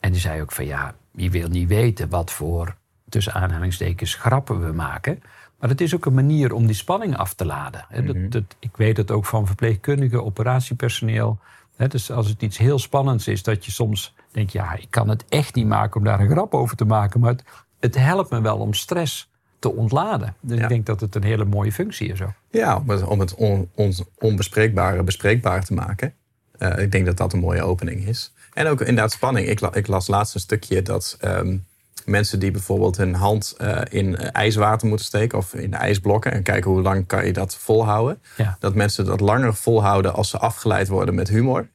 en 0.00 0.12
die 0.12 0.20
zei 0.20 0.40
ook 0.40 0.52
van 0.52 0.66
ja, 0.66 0.94
je 1.10 1.30
wil 1.30 1.48
niet 1.48 1.68
weten 1.68 2.08
wat 2.08 2.32
voor, 2.32 2.76
tussen 3.08 3.32
aanhalingstekens, 3.32 4.14
grappen 4.14 4.66
we 4.66 4.72
maken. 4.72 5.22
Maar 5.58 5.68
het 5.68 5.80
is 5.80 5.94
ook 5.94 6.06
een 6.06 6.14
manier 6.14 6.52
om 6.52 6.66
die 6.66 6.74
spanning 6.74 7.16
af 7.16 7.34
te 7.34 7.44
laden. 7.44 7.86
Mm 7.90 7.96
-hmm. 7.96 8.06
dat, 8.06 8.32
dat, 8.32 8.56
ik 8.58 8.76
weet 8.76 8.96
het 8.96 9.10
ook 9.10 9.26
van 9.26 9.46
verpleegkundigen, 9.46 10.24
operatiepersoneel. 10.24 11.38
dus 11.76 12.10
als 12.10 12.28
het 12.28 12.42
iets 12.42 12.58
heel 12.58 12.78
spannends 12.78 13.28
is, 13.28 13.42
dat 13.42 13.64
je 13.64 13.70
soms 13.70 14.14
denk 14.34 14.50
ja, 14.50 14.74
ik 14.74 14.90
kan 14.90 15.08
het 15.08 15.24
echt 15.28 15.54
niet 15.54 15.66
maken 15.66 15.96
om 15.96 16.04
daar 16.04 16.20
een 16.20 16.30
grap 16.30 16.54
over 16.54 16.76
te 16.76 16.84
maken. 16.84 17.20
Maar 17.20 17.30
het, 17.30 17.44
het 17.80 17.94
helpt 17.94 18.30
me 18.30 18.40
wel 18.40 18.58
om 18.58 18.74
stress 18.74 19.30
te 19.58 19.72
ontladen. 19.72 20.34
Dus 20.40 20.60
ik 20.60 20.68
denk 20.68 20.86
dat 20.86 21.00
het 21.00 21.14
een 21.14 21.24
hele 21.24 21.44
mooie 21.44 21.72
functie 21.72 22.12
is. 22.12 22.22
Ook. 22.22 22.32
Ja, 22.50 22.76
om 22.76 22.88
het, 22.88 23.04
om 23.04 23.20
het 23.20 23.34
on, 23.74 23.94
onbespreekbare 24.18 25.02
bespreekbaar 25.02 25.64
te 25.64 25.74
maken. 25.74 26.14
Uh, 26.58 26.78
ik 26.78 26.92
denk 26.92 27.06
dat 27.06 27.16
dat 27.16 27.32
een 27.32 27.38
mooie 27.38 27.62
opening 27.62 28.06
is. 28.06 28.32
En 28.52 28.66
ook 28.66 28.80
inderdaad 28.80 29.12
spanning. 29.12 29.48
Ik, 29.48 29.60
ik 29.60 29.86
las 29.86 30.06
laatst 30.06 30.34
een 30.34 30.40
stukje 30.40 30.82
dat 30.82 31.18
um, 31.24 31.64
mensen 32.04 32.38
die 32.38 32.50
bijvoorbeeld 32.50 32.96
hun 32.96 33.14
hand 33.14 33.56
uh, 33.60 33.80
in 33.88 34.16
ijswater 34.16 34.88
moeten 34.88 35.06
steken 35.06 35.38
of 35.38 35.54
in 35.54 35.74
ijsblokken 35.74 36.32
en 36.32 36.42
kijken 36.42 36.70
hoe 36.70 36.82
lang 36.82 37.06
kan 37.06 37.26
je 37.26 37.32
dat 37.32 37.56
volhouden. 37.56 38.20
Ja. 38.36 38.56
Dat 38.60 38.74
mensen 38.74 39.04
dat 39.04 39.20
langer 39.20 39.54
volhouden 39.54 40.14
als 40.14 40.30
ze 40.30 40.38
afgeleid 40.38 40.88
worden 40.88 41.14
met 41.14 41.28
humor, 41.28 41.68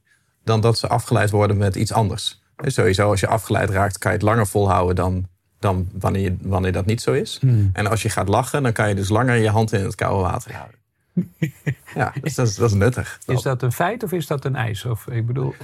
dan 0.44 0.60
dat 0.60 0.78
ze 0.78 0.88
afgeleid 0.88 1.30
worden 1.30 1.56
met 1.56 1.76
iets 1.76 1.92
anders. 1.92 2.39
Sowieso, 2.64 3.10
als 3.10 3.20
je 3.20 3.26
afgeleid 3.26 3.70
raakt, 3.70 3.98
kan 3.98 4.10
je 4.10 4.16
het 4.16 4.26
langer 4.26 4.46
volhouden 4.46 4.96
dan, 4.96 5.28
dan 5.58 5.88
wanneer, 5.92 6.36
wanneer 6.40 6.72
dat 6.72 6.86
niet 6.86 7.02
zo 7.02 7.12
is. 7.12 7.38
Hmm. 7.40 7.70
En 7.72 7.86
als 7.86 8.02
je 8.02 8.08
gaat 8.08 8.28
lachen, 8.28 8.62
dan 8.62 8.72
kan 8.72 8.88
je 8.88 8.94
dus 8.94 9.08
langer 9.08 9.34
je 9.34 9.48
hand 9.48 9.72
in 9.72 9.84
het 9.84 9.94
koude 9.94 10.22
water 10.22 10.54
houden. 10.54 10.78
ja, 11.94 12.12
dus 12.20 12.34
dat, 12.34 12.48
is, 12.48 12.54
dat 12.54 12.70
is 12.70 12.76
nuttig. 12.76 13.18
Is 13.26 13.42
dat 13.42 13.62
een 13.62 13.72
feit 13.72 14.02
of 14.02 14.12
is 14.12 14.26
dat 14.26 14.44
een 14.44 14.56
ijs? 14.56 14.84
Of, 14.84 15.06
ik 15.06 15.26
bedoel... 15.26 15.54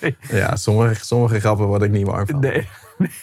ja, 0.30 0.56
sommige, 0.56 1.04
sommige 1.04 1.40
grappen 1.40 1.66
word 1.66 1.82
ik 1.82 1.90
niet 1.90 2.06
warm 2.06 2.26
van. 2.26 2.40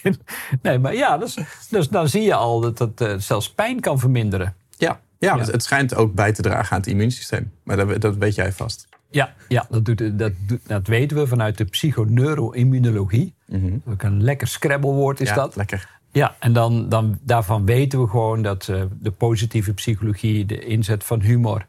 Nee, 0.03 0.17
nee 0.62 0.79
maar 0.79 0.95
ja, 0.95 1.17
dus, 1.17 1.38
dus 1.69 1.89
dan 1.89 2.10
zie 2.10 2.21
je 2.21 2.36
al 2.36 2.60
dat 2.60 2.79
het 2.79 3.01
uh, 3.01 3.13
zelfs 3.17 3.53
pijn 3.53 3.79
kan 3.79 3.99
verminderen. 3.99 4.56
Ja, 4.69 4.99
ja, 5.17 5.36
ja. 5.36 5.45
Het, 5.45 5.63
schijnt 5.63 5.95
ook 5.95 6.13
bij 6.13 6.34
te 6.34 6.41
dragen 6.41 6.71
aan 6.71 6.77
het 6.77 6.88
immuunsysteem. 6.88 7.51
Maar 7.63 7.77
dat, 7.77 8.01
dat 8.01 8.15
weet 8.15 8.36
jij 8.36 8.51
vast. 8.51 8.88
Ja, 9.13 9.34
ja 9.47 9.65
dat, 9.69 9.86
doet, 9.86 10.19
dat, 10.19 10.32
dat 10.67 10.88
weten 10.88 11.17
we 11.17 11.28
vanuit 11.28 11.58
de 11.58 11.65
psychoneuroimmunologie. 11.65 13.34
Mm 13.45 13.82
Ook 13.86 14.04
een 14.04 14.23
lekker 14.23 14.47
scrabblewoord 14.47 15.19
is 15.21 15.30
ja, 15.30 15.36
dat. 15.36 15.56
lekker. 15.56 16.02
Ja, 16.12 16.36
en 16.39 16.54
dan, 16.54 16.89
dan, 16.89 17.19
daarvan 17.21 17.65
weten 17.65 18.02
we 18.02 18.08
gewoon 18.08 18.41
dat 18.41 18.67
uh, 18.67 18.84
de 18.99 19.12
positieve 19.12 19.73
psychologie, 19.73 20.45
de 20.45 20.65
inzet 20.65 21.04
van 21.04 21.21
humor, 21.21 21.65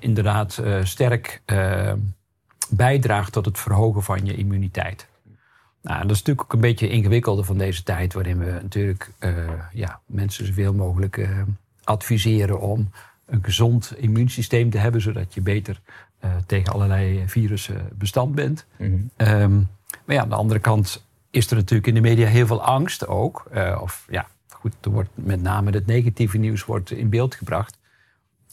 inderdaad 0.00 0.60
uh, 0.64 0.84
sterk 0.84 1.42
uh, 1.46 1.92
bijdraagt 2.70 3.32
tot 3.32 3.44
het 3.44 3.58
verhogen 3.58 4.02
van 4.02 4.26
je 4.26 4.34
immuniteit. 4.34 5.06
Nou, 5.82 6.02
dat 6.02 6.10
is 6.10 6.18
natuurlijk 6.18 6.42
ook 6.42 6.52
een 6.52 6.60
beetje 6.60 6.88
ingewikkelder 6.88 7.44
van 7.44 7.58
deze 7.58 7.82
tijd, 7.82 8.12
waarin 8.12 8.38
we 8.38 8.58
natuurlijk 8.62 9.10
ja, 9.72 10.00
mensen 10.06 10.46
zoveel 10.46 10.74
mogelijk 10.74 11.28
adviseren 11.84 12.60
om 12.60 12.90
een 13.26 13.44
gezond 13.44 13.92
immuunsysteem 13.96 14.70
te 14.70 14.78
hebben, 14.78 15.00
zodat 15.00 15.34
je 15.34 15.40
beter 15.40 15.80
tegen 16.46 16.72
allerlei 16.72 17.22
virussen 17.26 17.88
bestand 17.92 18.34
bent. 18.34 18.66
Mm 18.76 19.10
-hmm. 19.16 19.26
um, 19.28 19.68
maar 20.04 20.16
ja, 20.16 20.22
aan 20.22 20.28
de 20.28 20.34
andere 20.34 20.60
kant 20.60 21.04
is 21.30 21.50
er 21.50 21.56
natuurlijk 21.56 21.88
in 21.88 21.94
de 21.94 22.00
media 22.00 22.26
heel 22.26 22.46
veel 22.46 22.62
angst 22.62 23.06
ook. 23.06 23.44
Uh, 23.54 23.78
of 23.82 24.06
ja, 24.10 24.26
goed, 24.48 24.74
er 24.80 24.90
wordt 24.90 25.10
met 25.14 25.42
name 25.42 25.70
het 25.70 25.86
negatieve 25.86 26.38
nieuws 26.38 26.64
wordt 26.64 26.90
in 26.90 27.08
beeld 27.08 27.34
gebracht. 27.34 27.78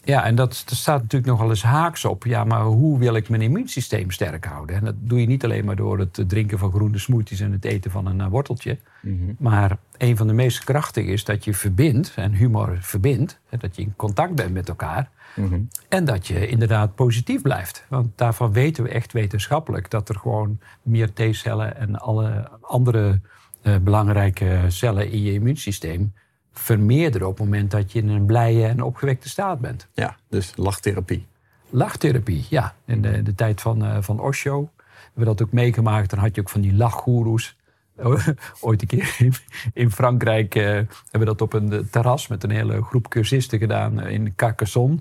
Ja, 0.03 0.25
en 0.25 0.35
dat, 0.35 0.63
dat 0.65 0.77
staat 0.77 1.01
natuurlijk 1.01 1.31
nogal 1.31 1.49
eens 1.49 1.63
haaks 1.63 2.05
op. 2.05 2.25
Ja, 2.25 2.43
maar 2.43 2.61
hoe 2.61 2.99
wil 2.99 3.15
ik 3.15 3.29
mijn 3.29 3.41
immuunsysteem 3.41 4.11
sterk 4.11 4.45
houden? 4.45 4.75
En 4.75 4.85
dat 4.85 4.95
doe 4.99 5.19
je 5.21 5.27
niet 5.27 5.43
alleen 5.43 5.65
maar 5.65 5.75
door 5.75 5.99
het 5.99 6.23
drinken 6.27 6.59
van 6.59 6.71
groene 6.71 6.97
smoothies 6.97 7.39
en 7.39 7.51
het 7.51 7.65
eten 7.65 7.91
van 7.91 8.05
een 8.05 8.19
uh, 8.19 8.27
worteltje. 8.27 8.77
Mm 9.01 9.19
-hmm. 9.19 9.35
Maar 9.39 9.77
een 9.97 10.17
van 10.17 10.27
de 10.27 10.33
meest 10.33 10.63
krachtige 10.63 11.11
is 11.11 11.23
dat 11.23 11.43
je 11.45 11.53
verbindt, 11.53 12.13
en 12.15 12.33
humor 12.33 12.77
verbindt, 12.79 13.39
dat 13.59 13.75
je 13.75 13.81
in 13.81 13.93
contact 13.95 14.35
bent 14.35 14.53
met 14.53 14.69
elkaar. 14.69 15.09
Mm 15.35 15.47
-hmm. 15.47 15.67
En 15.89 16.05
dat 16.05 16.27
je 16.27 16.47
inderdaad 16.47 16.95
positief 16.95 17.41
blijft. 17.41 17.85
Want 17.89 18.07
daarvan 18.15 18.51
weten 18.51 18.83
we 18.83 18.89
echt 18.89 19.13
wetenschappelijk 19.13 19.89
dat 19.89 20.09
er 20.09 20.15
gewoon 20.15 20.59
meer 20.81 21.13
T-cellen 21.13 21.77
en 21.77 21.99
alle 21.99 22.49
andere 22.61 23.19
uh, 23.63 23.75
belangrijke 23.77 24.59
cellen 24.67 25.11
in 25.11 25.21
je 25.21 25.33
immuunsysteem 25.33 26.13
vermeerderen 26.59 27.27
op 27.27 27.37
het 27.37 27.45
moment 27.45 27.71
dat 27.71 27.91
je 27.91 27.99
in 27.99 28.09
een 28.09 28.25
blije 28.25 28.65
en 28.65 28.83
opgewekte 28.83 29.29
staat 29.29 29.59
bent. 29.59 29.87
Ja, 29.93 30.15
dus 30.29 30.53
lachtherapie. 30.55 31.27
Lachtherapie, 31.69 32.45
ja. 32.49 32.75
In 32.85 33.01
de, 33.01 33.23
de 33.23 33.35
tijd 33.35 33.61
van, 33.61 33.83
uh, 33.85 33.97
van 34.01 34.19
Osho 34.19 34.69
hebben 35.03 35.13
we 35.13 35.25
dat 35.25 35.41
ook 35.41 35.51
meegemaakt. 35.51 36.09
Dan 36.09 36.19
had 36.19 36.35
je 36.35 36.41
ook 36.41 36.49
van 36.49 36.61
die 36.61 36.73
lachgoeroes. 36.73 37.57
Ooit 38.61 38.81
een 38.81 38.87
keer 38.87 39.15
in, 39.17 39.33
in 39.73 39.91
Frankrijk 39.91 40.55
uh, 40.55 40.63
hebben 40.63 40.87
we 41.11 41.25
dat 41.25 41.41
op 41.41 41.53
een 41.53 41.87
terras 41.91 42.27
met 42.27 42.43
een 42.43 42.49
hele 42.51 42.83
groep 42.83 43.09
cursisten 43.09 43.59
gedaan 43.59 44.07
in 44.07 44.35
Carcassonne. 44.35 44.97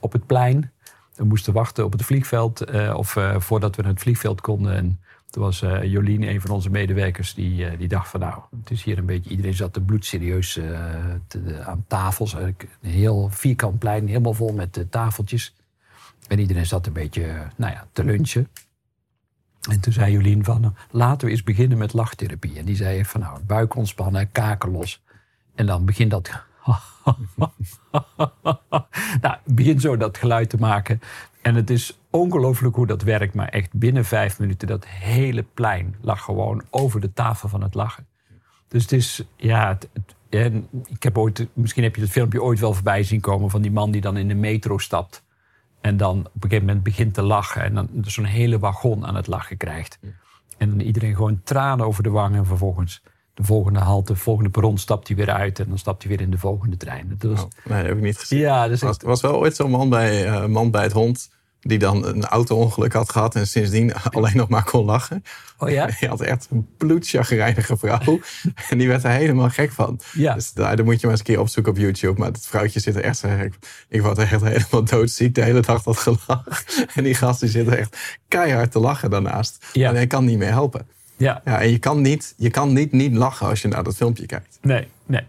op 0.00 0.12
het 0.12 0.26
plein. 0.26 0.72
We 1.14 1.24
moesten 1.24 1.52
wachten 1.52 1.84
op 1.84 1.92
het 1.92 2.02
vliegveld. 2.04 2.60
eh, 2.60 2.94
of 2.96 3.16
eh, 3.16 3.40
voordat 3.40 3.76
we 3.76 3.82
naar 3.82 3.90
het 3.90 4.00
vliegveld 4.00 4.40
konden. 4.40 4.74
En 4.74 5.00
toen 5.34 5.42
was 5.42 5.62
eh, 5.62 5.82
Jolien, 5.82 6.22
een 6.22 6.40
van 6.40 6.50
onze 6.50 6.70
medewerkers, 6.70 7.34
die, 7.34 7.66
eh, 7.66 7.78
die 7.78 7.88
dacht 7.88 8.08
van 8.08 8.20
nou, 8.20 8.42
het 8.60 8.70
is 8.70 8.82
hier 8.82 8.98
een 8.98 9.06
beetje, 9.06 9.30
iedereen 9.30 9.54
zat 9.54 9.76
er 9.76 9.82
bloedserieus 9.82 10.56
eh, 10.56 10.94
te- 11.26 11.62
aan 11.64 11.84
tafels. 11.88 12.32
Een 12.32 12.56
heel 12.80 13.28
vierkant 13.30 13.78
plein, 13.78 14.06
helemaal 14.06 14.34
vol 14.34 14.52
met 14.52 14.76
eh, 14.76 14.84
tafeltjes. 14.90 15.54
En 16.28 16.38
iedereen 16.38 16.66
zat 16.66 16.86
een 16.86 16.92
beetje, 16.92 17.24
eh, 17.24 17.40
nou 17.56 17.72
ja, 17.72 17.86
te 17.92 18.04
lunchen. 18.04 18.48
En 19.70 19.80
toen 19.80 19.92
zei 19.92 20.12
Jolien 20.12 20.44
van, 20.44 20.76
laten 20.90 21.26
we 21.26 21.32
eens 21.32 21.42
beginnen 21.42 21.78
met 21.78 21.92
lachtherapie. 21.92 22.58
En 22.58 22.64
die 22.64 22.76
zei 22.76 23.04
van, 23.04 23.20
nou, 23.20 23.40
buik 23.44 23.74
ontspannen, 23.74 24.32
kaken 24.32 24.70
los. 24.70 25.02
En 25.54 25.66
dan 25.66 25.84
begint 25.84 26.10
dat... 26.10 26.30
nou, 29.20 29.36
begin 29.44 29.80
zo 29.80 29.96
dat 29.96 30.18
geluid 30.18 30.50
te 30.50 30.56
maken. 30.56 31.00
En 31.44 31.54
het 31.54 31.70
is 31.70 31.98
ongelooflijk 32.10 32.74
hoe 32.76 32.86
dat 32.86 33.02
werkt. 33.02 33.34
Maar 33.34 33.48
echt 33.48 33.72
binnen 33.72 34.04
vijf 34.04 34.38
minuten, 34.38 34.68
dat 34.68 34.86
hele 34.86 35.44
plein 35.54 35.94
lag 36.00 36.22
gewoon 36.22 36.62
over 36.70 37.00
de 37.00 37.12
tafel 37.12 37.48
van 37.48 37.62
het 37.62 37.74
lachen. 37.74 38.06
Dus 38.68 38.82
het 38.82 38.92
is, 38.92 39.24
ja, 39.36 39.68
het, 39.68 39.88
het- 39.92 40.14
en 40.28 40.68
ik 40.86 41.02
heb 41.02 41.18
ooit, 41.18 41.46
misschien 41.52 41.82
heb 41.82 41.94
je 41.94 42.00
het 42.02 42.10
filmpje 42.10 42.42
ooit 42.42 42.60
wel 42.60 42.74
voorbij 42.74 43.02
zien 43.02 43.20
komen 43.20 43.50
van 43.50 43.62
die 43.62 43.70
man 43.72 43.90
die 43.90 44.00
dan 44.00 44.16
in 44.16 44.28
de 44.28 44.34
metro 44.34 44.78
stapt. 44.78 45.22
En 45.80 45.96
dan 45.96 46.18
op 46.18 46.24
een 46.34 46.40
gegeven 46.42 46.66
moment 46.66 46.84
begint 46.84 47.14
te 47.14 47.22
lachen. 47.22 47.62
En 47.62 47.74
dan 47.74 47.88
zo'n 48.02 48.24
hele 48.24 48.58
wagon 48.58 49.06
aan 49.06 49.14
het 49.14 49.26
lachen 49.26 49.56
krijgt. 49.56 49.98
En 50.58 50.70
dan 50.70 50.80
iedereen 50.80 51.14
gewoon 51.14 51.40
tranen 51.44 51.86
over 51.86 52.02
de 52.02 52.10
wangen. 52.10 52.38
En 52.38 52.46
vervolgens 52.46 53.02
de 53.34 53.44
volgende 53.44 53.78
halte, 53.78 54.12
de 54.12 54.18
volgende 54.18 54.50
perron 54.50 54.78
stapt 54.78 55.08
hij 55.08 55.16
weer 55.16 55.30
uit. 55.30 55.58
En 55.58 55.68
dan 55.68 55.78
stapt 55.78 56.02
hij 56.02 56.10
weer 56.12 56.20
in 56.20 56.30
de 56.30 56.38
volgende 56.38 56.76
trein. 56.76 57.14
Dat 57.18 57.30
was, 57.30 57.40
Oh, 57.42 57.48
nee, 57.64 57.78
dat 57.78 57.86
heb 57.86 57.96
ik 57.96 58.02
niet 58.02 58.18
gezien. 58.18 58.38
ja, 58.38 58.68
dat 58.68 58.80
Er 58.80 58.86
was, 58.86 58.96
was 59.02 59.20
wel 59.20 59.34
ooit 59.36 59.56
zo'n 59.56 59.70
man 59.70 59.88
bij, 59.88 60.26
eh, 60.26 60.46
man 60.46 60.70
bij 60.70 60.82
het 60.82 60.92
hond... 60.92 61.30
die 61.64 61.78
dan 61.78 62.06
een 62.06 62.24
auto-ongeluk 62.24 62.92
had 62.92 63.10
gehad... 63.10 63.34
en 63.34 63.46
sindsdien 63.46 63.94
alleen 64.10 64.36
nog 64.36 64.48
maar 64.48 64.64
kon 64.64 64.84
lachen. 64.84 65.24
oh 65.58 65.70
ja? 65.70 65.88
Hij 65.98 66.08
had 66.08 66.20
echt 66.20 66.46
een 66.50 66.68
bloedchagrijnige 66.76 67.76
vrouw. 67.76 68.20
en 68.70 68.78
die 68.78 68.88
werd 68.88 69.04
er 69.04 69.10
helemaal 69.10 69.48
gek 69.48 69.72
van. 69.72 70.00
Ja. 70.12 70.34
Dus 70.34 70.52
daar, 70.52 70.76
daar 70.76 70.84
moet 70.84 71.00
je 71.00 71.06
maar 71.06 71.10
eens 71.10 71.18
een 71.18 71.34
keer 71.34 71.40
opzoeken 71.40 71.72
op 71.72 71.78
YouTube. 71.78 72.18
Maar 72.20 72.28
het 72.28 72.46
vrouwtje 72.46 72.80
zit 72.80 72.96
er 72.96 73.02
echt 73.02 73.18
zo 73.18 73.28
gek. 73.38 73.54
Ik 73.88 74.02
word 74.02 74.18
echt 74.18 74.42
helemaal 74.42 74.84
doodziek 74.84 75.34
de 75.34 75.42
hele 75.42 75.60
dag 75.60 75.82
dat 75.82 75.96
gelach. 75.96 76.64
En 76.94 77.04
die 77.04 77.14
gast 77.14 77.40
die 77.40 77.48
zit 77.48 77.66
er 77.66 77.78
echt 77.78 78.18
keihard 78.28 78.72
te 78.72 78.78
lachen 78.78 79.10
daarnaast. 79.10 79.66
Ja. 79.72 79.88
En 79.88 79.94
hij 79.94 80.06
kan 80.06 80.24
niet 80.24 80.38
meer 80.38 80.48
helpen. 80.48 80.86
Ja, 81.16 81.40
Ja, 81.44 81.60
en 81.60 81.70
je 81.70 81.78
kan 81.78 82.00
niet, 82.00 82.34
je 82.36 82.50
kan 82.50 82.72
niet, 82.72 82.92
niet 82.92 83.14
lachen 83.14 83.46
als 83.46 83.62
je 83.62 83.68
naar 83.68 83.84
dat 83.84 83.96
filmpje 83.96 84.26
kijkt. 84.26 84.58
nee, 84.62 84.88
nee. 85.06 85.22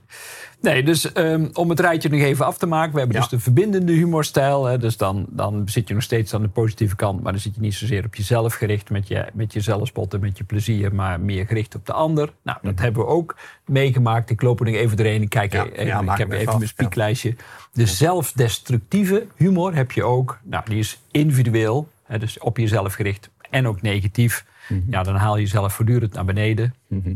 Nee, 0.66 0.84
dus 0.84 1.12
ehm, 1.12 1.48
om 1.54 1.70
het 1.70 1.80
rijtje 1.80 2.10
nog 2.10 2.20
even 2.20 2.46
af 2.46 2.58
te 2.58 2.66
maken. 2.66 2.92
We 2.94 2.98
hebben 3.00 3.16
Ja. 3.16 3.22
dus 3.22 3.32
de 3.32 3.40
verbindende 3.40 3.92
humorstijl. 3.94 4.66
Hè, 4.66 4.78
dus 4.78 4.98
dan, 4.98 5.26
dan 5.30 5.62
zit 5.70 5.88
je 5.88 5.94
nog 5.94 6.04
steeds 6.04 6.34
aan 6.34 6.42
de 6.42 6.48
positieve 6.48 6.96
kant. 6.96 7.24
Maar 7.24 7.32
dan 7.32 7.42
zit 7.42 7.56
je 7.56 7.62
niet 7.62 7.74
zozeer 7.74 8.06
op 8.06 8.16
jezelf 8.16 8.54
gericht. 8.54 8.90
Met 8.90 9.08
je, 9.08 9.26
met 9.34 9.54
je 9.54 9.60
zelfspotten, 9.62 10.20
met 10.20 10.38
je 10.38 10.44
plezier. 10.44 10.96
Maar 10.96 11.20
meer 11.20 11.46
gericht 11.48 11.76
op 11.76 11.86
de 11.86 11.94
ander. 11.94 12.34
Nou, 12.42 12.58
dat 12.62 12.80
hebben 12.80 13.02
we 13.04 13.08
ook 13.10 13.36
meegemaakt. 13.66 14.30
Ik 14.30 14.42
loop 14.42 14.60
er 14.60 14.66
nog 14.66 14.76
even 14.76 14.98
doorheen. 14.98 15.22
Ik, 15.22 15.30
kijk, 15.30 15.54
Ja, 15.54 15.66
even, 15.66 15.86
ja, 15.86 16.02
ik 16.02 16.18
heb 16.18 16.32
even 16.32 16.58
mijn 16.58 16.68
spieklijstje. 16.68 17.36
De 17.74 17.86
zelfdestructieve 17.86 19.28
humor 19.36 19.76
heb 19.76 19.92
je 19.92 20.04
ook. 20.04 20.40
Nou, 20.44 20.64
die 20.70 20.80
is 20.80 21.00
individueel. 21.12 21.88
Hè, 22.04 22.20
dus 22.20 22.40
op 22.40 22.58
jezelf 22.58 22.94
gericht. 22.94 23.30
En 23.50 23.68
ook 23.68 23.82
negatief. 23.82 24.46
Ja, 24.90 25.04
dan 25.04 25.16
haal 25.16 25.36
je 25.36 25.42
jezelf 25.42 25.74
voortdurend 25.74 26.14
naar 26.14 26.26
beneden. 26.26 26.74
Mhm. 26.88 27.14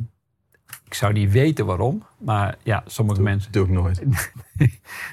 Ik 0.89 0.95
zou 0.95 1.13
niet 1.13 1.31
weten 1.31 1.65
waarom, 1.65 2.03
maar 2.17 2.57
ja, 2.63 2.83
sommige 2.85 3.21
mensen. 3.21 3.51
Doe 3.51 3.65
ik 3.65 3.71
nooit. 3.71 4.01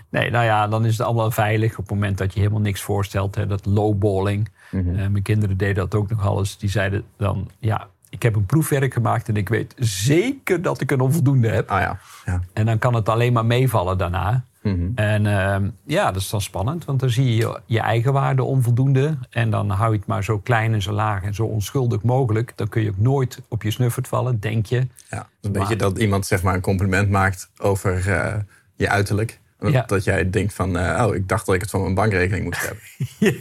Nee, 0.09 0.31
nou 0.31 0.45
ja, 0.45 0.69
dan 0.69 0.85
is 0.85 0.99
het 0.99 1.07
allemaal 1.07 1.31
veilig 1.31 1.71
op 1.71 1.77
het 1.77 1.91
moment 1.91 2.19
dat 2.19 2.33
je 2.35 2.39
helemaal 2.39 2.61
niks 2.61 2.83
voorstelt. 2.83 3.35
Hè, 3.35 3.47
dat 3.47 3.67
lowballing. 3.67 4.49
Mhm. 4.71 4.89
Eh, 4.89 4.95
mijn 5.09 5.23
kinderen 5.23 5.57
deden 5.57 5.75
dat 5.75 5.95
ook 5.95 6.11
nog 6.11 6.27
alles. 6.27 6.59
Die 6.59 6.69
zeiden 6.69 7.05
dan, 7.17 7.51
ja, 7.59 7.89
ik 8.09 8.23
heb 8.23 8.35
een 8.35 8.47
proefwerk 8.47 8.93
gemaakt 8.93 9.29
en 9.29 9.37
ik 9.37 9.49
weet 9.49 9.75
zeker 9.79 10.63
dat 10.63 10.81
ik 10.81 10.91
een 10.91 11.01
onvoldoende 11.01 11.49
heb. 11.49 11.71
Ah 11.71 11.81
ja. 11.81 11.99
ja. 12.25 12.41
En 12.53 12.67
dan 12.67 12.79
kan 12.79 12.95
het 12.95 13.09
alleen 13.09 13.33
maar 13.33 13.47
meevallen 13.47 13.99
daarna. 13.99 14.45
Mhm. 14.73 14.91
En 14.95 15.27
ehm, 15.27 15.69
ja, 15.85 16.13
dat 16.13 16.23
is 16.23 16.31
dan 16.31 16.41
spannend, 16.41 16.85
want 16.85 17.01
dan 17.01 17.11
zie 17.11 17.37
je 17.37 17.61
je 17.67 17.81
eigen 17.81 18.13
waarde 18.13 18.43
onvoldoende. 18.43 19.19
En 19.31 19.51
dan 19.51 19.71
hou 19.71 19.93
je 19.93 19.99
het 19.99 20.07
maar 20.07 20.25
zo 20.25 20.39
klein 20.39 20.73
en 20.75 20.83
zo 20.83 20.93
laag 20.93 21.23
en 21.23 21.35
zo 21.35 21.45
onschuldig 21.45 22.03
mogelijk. 22.03 22.53
Dan 22.57 22.69
kun 22.69 22.83
je 22.83 22.89
ook 22.91 22.99
nooit 22.99 23.43
op 23.49 23.63
je 23.63 23.71
snuffert 23.71 24.09
vallen, 24.09 24.41
denk 24.41 24.67
je. 24.67 24.77
Ja, 25.11 25.29
een 25.41 25.51
Maar- 25.51 25.61
beetje 25.61 25.77
dat 25.77 25.99
iemand 25.99 26.27
zeg 26.27 26.43
maar 26.43 26.55
een 26.55 26.61
compliment 26.61 27.11
maakt 27.11 27.51
over 27.59 28.11
eh, 28.11 28.35
je 28.77 28.89
uiterlijk. 28.89 29.41
Dat, 29.59 29.73
Ja. 29.73 29.83
dat 29.87 30.05
jij 30.05 30.31
denkt 30.31 30.55
van, 30.55 30.79
eh, 30.79 31.07
oh, 31.07 31.15
ik 31.15 31.29
dacht 31.29 31.47
dat 31.47 31.55
ik 31.55 31.61
het 31.61 31.71
van 31.71 31.81
mijn 31.83 31.95
bankrekening 31.95 32.45
moest 32.45 32.67
hebben. 32.67 32.83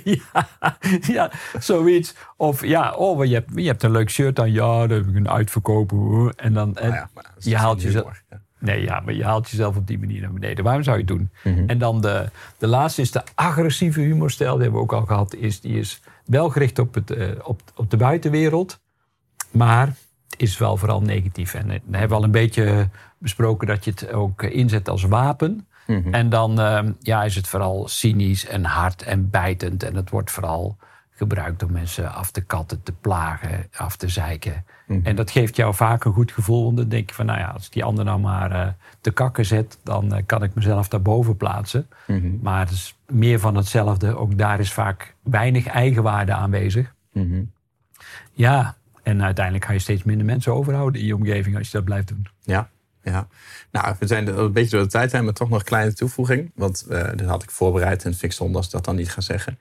ja, 0.33 0.47
ja, 1.01 1.31
zoiets. 1.59 2.15
Of 2.37 2.65
ja, 2.65 2.93
oh, 2.93 3.25
je 3.25 3.33
hebt, 3.33 3.49
je 3.55 3.67
hebt 3.67 3.83
een 3.83 3.91
leuk 3.91 4.09
shirt 4.09 4.39
aan. 4.39 4.51
Ja, 4.51 4.87
daar 4.87 4.97
heb 4.97 5.07
ik 5.07 5.15
een 5.15 5.29
uitverkopen. 5.29 5.97
hoor. 5.97 6.33
En 6.35 6.53
dan, 6.53 6.77
en, 6.77 6.83
Nou 6.89 6.93
ja, 6.93 7.09
maar 7.13 7.23
dat 7.23 7.33
is 7.37 7.45
je 7.45 7.57
haalt 7.57 7.81
humor, 7.81 8.21
ja. 8.29 8.41
Nee, 8.65 8.83
ja, 8.83 8.99
maar 8.99 9.13
je 9.13 9.23
haalt 9.23 9.49
jezelf 9.49 9.75
op 9.75 9.87
die 9.87 9.99
manier 9.99 10.21
naar 10.21 10.33
beneden. 10.33 10.63
Waarom 10.63 10.83
zou 10.83 10.97
je 10.97 11.03
het 11.03 11.11
doen? 11.11 11.29
Mhm. 11.43 11.69
En 11.69 11.77
dan 11.77 12.01
de, 12.01 12.29
de 12.57 12.67
laatste 12.67 13.01
is 13.01 13.11
de 13.11 13.23
agressieve 13.35 13.99
humorstijl. 13.99 14.53
Die 14.53 14.61
hebben 14.61 14.79
we 14.79 14.85
ook 14.85 14.93
al 14.93 15.05
gehad. 15.05 15.35
Is, 15.35 15.61
die 15.61 15.79
is 15.79 16.01
wel 16.25 16.49
gericht 16.49 16.79
op, 16.79 16.93
het, 16.93 17.11
eh, 17.11 17.27
op, 17.43 17.61
op 17.75 17.89
de 17.89 17.97
buitenwereld. 17.97 18.79
Maar 19.51 19.87
het 19.87 19.95
is 20.37 20.57
wel 20.57 20.77
vooral 20.77 21.01
negatief. 21.01 21.53
En 21.53 21.69
eh, 21.71 21.79
we 21.85 21.97
hebben 21.97 22.17
al 22.17 22.23
een 22.23 22.31
beetje 22.31 22.89
besproken 23.17 23.67
dat 23.67 23.85
je 23.85 23.91
het 23.91 24.11
ook 24.11 24.43
inzet 24.43 24.89
als 24.89 25.03
wapen. 25.03 25.67
Mhm. 25.87 26.13
En 26.13 26.29
dan 26.29 26.59
eh, 26.59 26.83
ja, 26.99 27.23
is 27.23 27.35
het 27.35 27.47
vooral 27.47 27.87
cynisch 27.87 28.45
en 28.45 28.65
hard 28.65 29.01
en 29.01 29.29
bijtend. 29.29 29.83
En 29.83 29.95
het 29.95 30.09
wordt 30.09 30.31
vooral 30.31 30.77
gebruikt 31.09 31.63
om 31.63 31.71
mensen 31.71 32.13
af 32.13 32.31
te 32.31 32.41
katten, 32.41 32.83
te 32.83 32.91
plagen, 32.91 33.67
af 33.75 33.95
te 33.95 34.07
zeiken. 34.07 34.65
En 34.87 35.15
dat 35.15 35.31
geeft 35.31 35.55
jou 35.55 35.73
vaak 35.73 36.03
een 36.03 36.13
goed 36.13 36.31
gevoel. 36.31 36.63
Want 36.63 36.77
dan 36.77 36.87
denk 36.87 37.09
je 37.09 37.15
van, 37.15 37.25
nou 37.25 37.39
ja, 37.39 37.47
als 37.47 37.69
die 37.69 37.83
ander 37.83 38.05
nou 38.05 38.19
maar 38.19 38.51
eh, 38.51 38.67
te 39.01 39.11
kakken 39.11 39.45
zet... 39.45 39.77
dan 39.83 40.13
eh, 40.13 40.23
kan 40.25 40.43
ik 40.43 40.53
mezelf 40.53 40.87
daarboven 40.87 41.37
plaatsen. 41.37 41.87
Mhm. 42.07 42.37
Maar 42.41 42.59
het 42.59 42.71
is 42.71 42.97
meer 43.07 43.39
van 43.39 43.55
hetzelfde. 43.55 44.17
Ook 44.17 44.37
daar 44.37 44.59
is 44.59 44.73
vaak 44.73 45.15
weinig 45.23 45.67
eigenwaarde 45.67 46.33
aanwezig. 46.33 46.93
Mhm. 47.11 47.43
Ja, 48.31 48.75
en 49.03 49.23
uiteindelijk 49.23 49.65
ga 49.65 49.73
je 49.73 49.79
steeds 49.79 50.03
minder 50.03 50.25
mensen 50.25 50.53
overhouden 50.53 51.01
in 51.01 51.07
je 51.07 51.15
omgeving... 51.15 51.57
als 51.57 51.67
je 51.67 51.77
dat 51.77 51.85
blijft 51.85 52.07
doen. 52.07 52.27
Ja, 52.43 52.69
ja. 53.03 53.27
Nou, 53.71 53.95
we 53.99 54.07
zijn 54.07 54.27
een 54.27 54.51
beetje 54.51 54.69
door 54.69 54.85
de 54.85 54.91
tijd 54.91 55.11
heen, 55.11 55.23
maar 55.23 55.33
toch 55.33 55.49
nog 55.49 55.59
een 55.59 55.65
kleine 55.65 55.93
toevoeging. 55.93 56.51
Want 56.55 56.85
eh 56.89 57.09
dat 57.15 57.27
had 57.27 57.43
ik 57.43 57.51
voorbereid 57.51 58.05
en 58.05 58.11
vind 58.11 58.23
ik 58.23 58.31
zonde 58.31 58.57
als 58.57 58.65
ik 58.65 58.71
dat 58.71 58.85
dan 58.85 58.95
niet 58.95 59.11
ga 59.11 59.21
zeggen. 59.21 59.57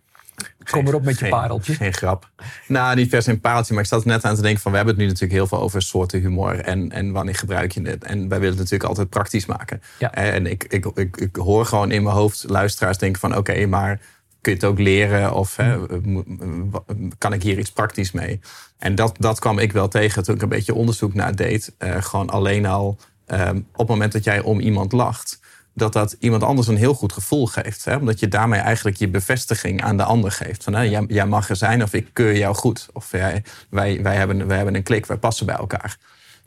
Kom 0.70 0.87
erop 0.87 1.05
met 1.05 1.14
je 1.14 1.20
geen, 1.20 1.31
pareltje. 1.31 1.75
Geen 1.75 1.92
grap. 1.92 2.31
Nou, 2.68 2.97
niet 2.97 3.09
per 3.09 3.23
se 3.23 3.31
een 3.31 3.40
pareltje, 3.40 3.75
maar 3.75 3.83
ik 3.83 3.88
zat 3.88 4.05
net 4.05 4.25
aan 4.25 4.35
te 4.35 4.42
denken 4.42 4.61
van... 4.62 4.70
we 4.70 4.77
hebben 4.77 4.94
het 4.94 5.03
nu 5.05 5.09
natuurlijk 5.09 5.38
heel 5.38 5.47
veel 5.47 5.61
over 5.61 5.83
soorten 5.83 6.20
humor 6.20 6.61
en, 6.61 6.90
en 6.90 7.12
wanneer 7.12 7.35
gebruik 7.35 7.73
je 7.73 7.83
het. 7.83 8.05
En 8.05 8.18
wij 8.18 8.38
willen 8.38 8.49
het 8.49 8.59
natuurlijk 8.59 8.88
altijd 8.88 9.09
praktisch 9.09 9.47
maken. 9.47 9.83
Ja. 9.99 10.12
En 10.14 10.47
ik, 10.47 10.64
ik, 10.64 10.87
ik, 10.87 11.16
ik 11.16 11.37
hoor 11.37 11.66
gewoon 11.66 11.90
in 11.90 12.03
mijn 12.03 12.14
hoofd 12.14 12.44
luisteraars 12.49 12.99
denken 12.99 13.20
van... 13.20 13.37
oké, 13.37 13.66
maar 13.66 14.01
kun 14.40 14.53
je 14.53 14.59
het 14.59 14.68
ook 14.68 14.79
leren 14.79 15.33
of 15.35 15.57
hè, 15.57 15.99
mo- 16.03 16.25
wa- 16.70 16.85
kan 17.18 17.33
ik 17.33 17.42
hier 17.42 17.59
iets 17.59 17.73
praktisch 17.73 18.12
mee? 18.12 18.40
En 18.79 18.94
dat, 18.94 19.16
dat 19.18 19.38
kwam 19.38 19.59
ik 19.59 19.73
wel 19.73 19.88
tegen 19.88 20.23
toen 20.23 20.35
ik 20.35 20.42
een 20.42 20.49
beetje 20.49 20.75
onderzoek 20.75 21.14
naar 21.14 21.37
deed. 21.37 21.75
Eh, 21.79 22.03
gewoon 22.03 22.31
alleen 22.31 22.66
al 22.66 22.99
ehm, 23.27 23.57
op 23.57 23.79
het 23.79 23.88
moment 23.88 24.12
dat 24.12 24.25
jij 24.25 24.40
om 24.40 24.61
iemand 24.61 24.92
lacht 24.92 25.40
dat 25.74 25.92
dat 25.92 26.16
iemand 26.18 26.42
anders 26.42 26.68
een 26.68 26.76
heel 26.76 26.94
goed 26.94 27.12
gevoel 27.12 27.46
geeft. 27.46 27.84
Hè? 27.84 27.96
Omdat 27.96 28.20
je 28.20 28.28
daarmee 28.28 28.60
eigenlijk 28.60 28.96
je 28.96 29.08
bevestiging 29.08 29.82
aan 29.82 29.96
de 29.96 30.02
ander 30.04 30.30
geeft. 30.30 30.64
Van, 30.64 30.74
hè, 30.74 30.80
jij, 30.80 31.04
jij 31.08 31.26
mag 31.26 31.48
er 31.48 31.56
zijn 31.56 31.82
of 31.82 31.92
ik 31.92 32.08
keur 32.12 32.37
jou 32.37 32.54
goed. 32.54 32.88
Of 32.92 33.10
jij, 33.10 33.44
wij, 33.70 34.02
wij, 34.02 34.16
hebben, 34.16 34.46
wij 34.46 34.56
hebben 34.56 34.74
een 34.74 34.82
klik, 34.82 35.06
wij 35.06 35.16
passen 35.16 35.46
bij 35.46 35.54
elkaar. 35.56 35.96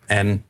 En 0.05 0.45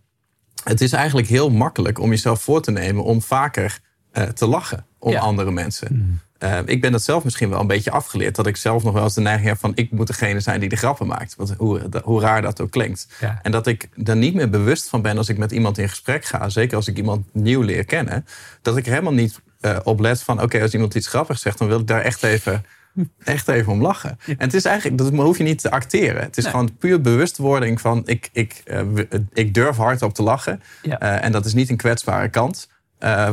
het 0.63 0.81
is 0.81 0.91
eigenlijk 0.91 1.27
heel 1.27 1.49
makkelijk 1.49 1.99
om 1.99 2.09
jezelf 2.09 2.41
voor 2.41 2.61
te 2.61 2.71
nemen 2.71 3.03
om 3.03 3.21
vaker 3.21 3.79
eh, 4.11 4.23
te 4.23 4.47
lachen 4.47 4.85
om 4.99 5.11
Ja. 5.11 5.19
andere 5.19 5.51
mensen. 5.51 6.21
Eh, 6.39 6.59
ik 6.65 6.81
ben 6.81 6.91
dat 6.91 7.03
zelf 7.03 7.23
misschien 7.23 7.49
wel 7.49 7.59
een 7.59 7.67
beetje 7.67 7.91
afgeleerd. 7.91 8.35
Dat 8.35 8.47
ik 8.47 8.57
zelf 8.57 8.83
nog 8.83 8.93
wel 8.93 9.03
eens 9.03 9.13
de 9.13 9.21
neiging 9.21 9.47
heb 9.47 9.57
van 9.59 9.71
ik 9.75 9.91
moet 9.91 10.07
degene 10.07 10.39
zijn 10.39 10.59
die 10.59 10.69
de 10.69 10.75
grappen 10.75 11.07
maakt. 11.07 11.35
Want 11.35 11.53
hoe, 11.57 11.81
hoe 12.03 12.21
raar 12.21 12.41
dat 12.41 12.61
ook 12.61 12.71
klinkt. 12.71 13.07
Ja. 13.19 13.39
En 13.41 13.51
dat 13.51 13.67
ik 13.67 13.89
er 14.03 14.15
niet 14.15 14.33
meer 14.33 14.49
bewust 14.49 14.89
van 14.89 15.01
ben 15.01 15.17
als 15.17 15.29
ik 15.29 15.37
met 15.37 15.51
iemand 15.51 15.77
in 15.77 15.89
gesprek 15.89 16.25
ga. 16.25 16.49
Zeker 16.49 16.75
als 16.75 16.87
ik 16.87 16.97
iemand 16.97 17.25
nieuw 17.33 17.61
leer 17.61 17.85
kennen. 17.85 18.25
Dat 18.61 18.77
ik 18.77 18.85
er 18.85 18.91
helemaal 18.91 19.13
niet 19.13 19.39
eh, 19.59 19.77
op 19.83 19.99
let 19.99 20.21
van 20.23 20.41
oké, 20.41 20.61
als 20.61 20.73
iemand 20.73 20.95
iets 20.95 21.07
grappigs 21.07 21.41
zegt, 21.41 21.57
dan 21.57 21.67
wil 21.67 21.79
ik 21.79 21.87
daar 21.87 22.01
echt 22.01 22.23
even, 22.23 22.65
echt 23.23 23.47
even 23.47 23.71
om 23.71 23.81
lachen. 23.81 24.19
En 24.25 24.35
het 24.37 24.53
is 24.53 24.65
eigenlijk, 24.65 24.97
dat 24.97 25.09
hoef 25.13 25.37
je 25.37 25.43
niet 25.43 25.61
te 25.61 25.71
acteren. 25.71 26.21
Het 26.21 26.37
is 26.37 26.43
Nee. 26.43 26.51
gewoon 26.53 26.77
puur 26.77 27.01
bewustwording 27.01 27.81
van 27.81 28.01
ik, 28.05 28.29
ik, 28.31 28.63
w- 28.93 29.15
ik 29.33 29.53
durf 29.53 29.75
hard 29.77 30.01
op 30.01 30.13
te 30.13 30.23
lachen. 30.23 30.61
Ja. 30.81 30.97
En 30.99 31.31
dat 31.31 31.45
is 31.45 31.53
niet 31.53 31.69
een 31.69 31.77
kwetsbare 31.77 32.29
kant 32.29 32.69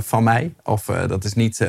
van 0.00 0.22
mij. 0.24 0.54
Of 0.62 0.84
dat 0.84 1.24
is 1.24 1.34
niet. 1.34 1.66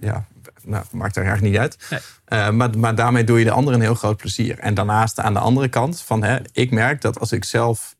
Ja, 0.00 0.26
nou, 0.64 0.84
maakt 0.90 1.16
er 1.16 1.24
eigenlijk 1.24 1.52
niet 1.52 1.62
uit. 1.62 1.86
Nee. 1.90 2.00
Eh, 2.24 2.50
maar, 2.50 2.78
maar 2.78 2.94
daarmee 2.94 3.24
doe 3.24 3.38
je 3.38 3.44
de 3.44 3.50
ander 3.50 3.74
een 3.74 3.80
heel 3.80 3.94
groot 3.94 4.16
plezier. 4.16 4.58
En 4.58 4.74
daarnaast 4.74 5.20
aan 5.20 5.32
de 5.32 5.40
andere 5.40 5.68
kant 5.68 6.00
van, 6.00 6.22
hè, 6.22 6.38
ik 6.52 6.70
merk 6.70 7.00
dat 7.00 7.20
als 7.20 7.32
ik 7.32 7.44
zelf 7.44 7.96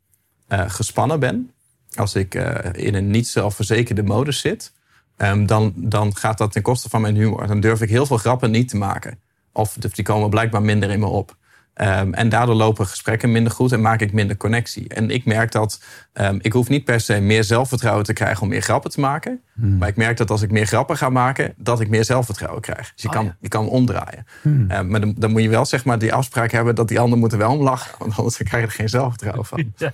eh, 0.47 0.65
gespannen 0.67 1.21
ben, 1.21 1.51
als 1.95 2.15
ik 2.15 2.35
eh, 2.35 2.85
in 2.87 2.95
een 2.95 3.11
niet 3.11 3.29
zelfverzekerde 3.29 4.03
modus 4.03 4.41
zit, 4.41 4.73
ehm, 5.17 5.47
dan, 5.47 5.73
dan 5.77 6.17
gaat 6.17 6.39
dat 6.39 6.53
ten 6.53 6.63
koste 6.63 6.89
van 6.89 7.01
mijn 7.01 7.17
humor. 7.17 7.47
Dan 7.47 7.61
durf 7.61 7.81
ik 7.81 7.89
heel 7.89 8.07
veel 8.07 8.17
grappen 8.17 8.51
niet 8.51 8.69
te 8.69 8.77
maken. 8.77 9.19
Of 9.53 9.73
die 9.73 10.05
komen 10.05 10.31
blijkbaar 10.31 10.63
minder 10.63 10.91
in 10.91 10.99
me 10.99 11.07
op. 11.07 11.37
Ehm, 11.81 12.13
en 12.13 12.29
daardoor 12.29 12.55
lopen 12.55 12.87
gesprekken 12.87 13.33
minder 13.33 13.53
goed 13.53 13.73
en 13.73 13.81
maak 13.81 14.01
ik 14.01 14.13
minder 14.13 14.37
connectie. 14.37 14.89
En 14.89 15.11
ik 15.11 15.25
merk 15.25 15.53
dat 15.53 15.81
um, 16.15 16.39
ik 16.43 16.53
hoef 16.53 16.69
niet 16.69 16.85
per 16.85 17.01
se 17.01 17.21
meer 17.21 17.45
zelfvertrouwen 17.45 18.05
te 18.05 18.13
krijgen 18.13 18.43
om 18.43 18.49
meer 18.49 18.61
grappen 18.61 18.91
te 18.91 19.01
maken. 19.01 19.41
Hmm. 19.55 19.79
Maar 19.79 19.89
ik 19.89 19.97
merk 19.97 20.17
dat 20.17 20.31
als 20.31 20.43
ik 20.43 20.51
meer 20.51 20.67
grappen 20.67 20.97
ga 20.97 21.09
maken, 21.09 21.55
dat 21.57 21.81
ik 21.81 21.89
meer 21.89 22.05
zelfvertrouwen 22.05 22.61
krijg. 22.61 22.93
Dus 22.95 23.03
je, 23.03 23.09
oh, 23.09 23.15
kan, 23.15 23.35
je 23.41 23.49
kan 23.49 23.69
omdraaien. 23.69 24.27
Hmm. 24.43 24.71
Ehm, 24.71 24.89
maar 24.89 25.01
dan, 25.01 25.15
dan, 25.17 25.31
moet 25.31 25.43
je 25.43 25.49
wel 25.49 25.65
zeg 25.65 25.85
maar 25.85 25.99
die 25.99 26.13
afspraak 26.13 26.51
hebben 26.51 26.75
dat 26.75 26.89
die 26.89 27.01
ander 27.01 27.19
moet 27.19 27.33
er 27.33 27.39
wel 27.39 27.53
om 27.53 27.63
lachen. 27.63 27.95
Want 27.99 28.17
anders 28.17 28.37
krijg 28.49 28.63
je 28.63 28.69
er 28.69 28.75
geen 28.75 28.89
zelfvertrouwen 28.89 29.45
van. 29.45 29.73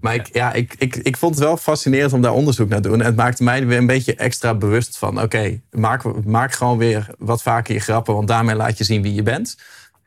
Maar 0.00 0.14
ik, 0.14 0.28
ja, 0.32 0.52
ik, 0.52 0.74
ik, 0.78 0.96
ik 0.96 1.16
vond 1.16 1.34
het 1.34 1.44
wel 1.44 1.56
fascinerend 1.56 2.12
om 2.12 2.22
daar 2.22 2.32
onderzoek 2.32 2.68
naar 2.68 2.80
te 2.80 2.88
doen. 2.88 3.00
En 3.00 3.06
het 3.06 3.16
maakte 3.16 3.42
mij 3.42 3.66
weer 3.66 3.78
een 3.78 3.86
beetje 3.86 4.14
extra 4.14 4.54
bewust 4.54 4.98
van: 4.98 5.22
oké, 5.22 5.60
maak, 5.70 6.24
maak 6.24 6.52
gewoon 6.52 6.78
weer 6.78 7.06
wat 7.18 7.42
vaker 7.42 7.74
je 7.74 7.80
grappen, 7.80 8.14
want 8.14 8.28
daarmee 8.28 8.54
laat 8.54 8.78
je 8.78 8.84
zien 8.84 9.02
wie 9.02 9.14
je 9.14 9.22
bent. 9.22 9.56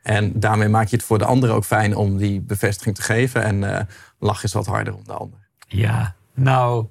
En 0.02 0.40
daarmee 0.40 0.68
maak 0.68 0.88
je 0.88 0.96
het 0.96 1.04
voor 1.04 1.18
de 1.18 1.24
ander 1.24 1.50
ook 1.50 1.64
fijn 1.64 1.96
om 1.96 2.16
die 2.16 2.40
bevestiging 2.40 2.94
te 2.94 3.02
geven. 3.02 3.42
En 3.42 3.62
uh, 3.62 3.78
lach 4.18 4.44
is 4.44 4.52
wat 4.52 4.66
harder 4.66 4.94
om 4.94 5.04
de 5.04 5.12
ander. 5.12 5.38
Ja, 5.66 6.14
nou, 6.34 6.86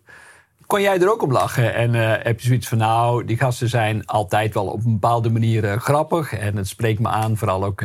kon 0.65 0.81
jij 0.81 0.99
er 0.99 1.11
ook 1.11 1.21
om 1.21 1.31
lachen? 1.31 1.73
En 1.73 1.93
uh, 1.93 2.13
heb 2.17 2.39
je 2.39 2.47
zoiets 2.47 2.67
van, 2.67 2.77
nou, 2.77 3.25
die 3.25 3.37
gasten 3.37 3.69
zijn 3.69 4.05
altijd 4.05 4.53
wel 4.53 4.65
op 4.65 4.85
een 4.85 4.91
bepaalde 4.91 5.29
manier 5.29 5.63
uh, 5.63 5.77
grappig. 5.77 6.33
En 6.33 6.57
het 6.57 6.67
spreekt 6.67 6.99
me 6.99 7.07
aan, 7.07 7.37
vooral 7.37 7.63
ook 7.63 7.79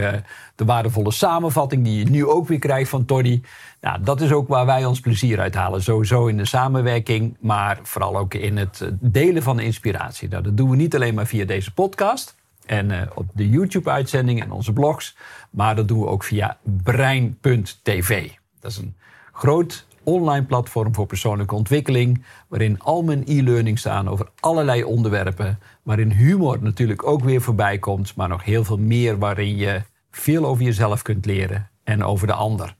de 0.55 0.65
waardevolle 0.65 1.12
samenvatting 1.12 1.85
die 1.85 1.99
je 1.99 2.11
nu 2.11 2.27
ook 2.27 2.49
weer 2.49 2.59
krijgt 2.59 2.91
van 2.91 3.05
Toddy. 3.05 3.43
Nou, 3.81 4.03
dat 4.03 4.21
is 4.21 4.33
ook 4.33 4.49
waar 4.49 4.67
wij 4.67 4.85
ons 4.85 5.01
plezier 5.01 5.41
uit 5.41 5.55
halen. 5.55 5.83
Sowieso 5.83 6.27
in 6.27 6.37
de 6.37 6.47
samenwerking, 6.47 7.37
maar 7.41 7.79
vooral 7.83 8.19
ook 8.19 8.35
in 8.35 8.57
het 8.57 8.91
delen 9.01 9.43
van 9.43 9.57
de 9.57 9.65
inspiratie. 9.65 10.29
Nou, 10.29 10.43
dat 10.43 10.57
doen 10.57 10.71
we 10.71 10.77
niet 10.77 10.95
alleen 10.95 11.15
maar 11.15 11.27
via 11.27 11.45
deze 11.45 11.73
podcast 11.73 12.35
en 12.66 12.90
uh, 12.90 13.02
op 13.14 13.26
de 13.35 13.48
YouTube-uitzendingen 13.48 14.44
en 14.44 14.50
onze 14.50 14.72
blogs. 14.72 15.16
Maar 15.50 15.76
dat 15.76 15.88
doen 15.88 16.00
we 16.00 16.07
ook 16.07 16.24
via 16.24 16.59
brein.tv. 16.62 18.31
Dat 18.61 18.70
is 18.70 18.76
een 18.76 18.96
groot 19.33 19.87
online 20.02 20.44
platform 20.44 20.94
voor 20.94 21.07
persoonlijke 21.07 21.55
ontwikkeling. 21.55 22.24
Waarin 22.48 22.81
al 22.81 23.02
mijn 23.02 23.22
e-learning 23.26 23.79
staan 23.79 24.09
over 24.09 24.29
allerlei 24.40 24.85
onderwerpen. 24.85 25.59
Waarin 25.83 26.11
humor 26.11 26.62
natuurlijk 26.62 27.07
ook 27.07 27.24
weer 27.24 27.40
voorbij 27.40 27.79
komt. 27.79 28.14
Maar 28.14 28.29
nog 28.29 28.44
heel 28.44 28.64
veel 28.64 28.79
meer 28.79 29.18
waarin 29.18 29.57
je 29.57 29.83
veel 30.11 30.44
over 30.44 30.64
jezelf 30.64 31.02
kunt 31.02 31.26
leren 31.26 31.70
en 31.85 32.05
over 32.05 32.26
de 32.26 32.33
ander. 32.33 32.76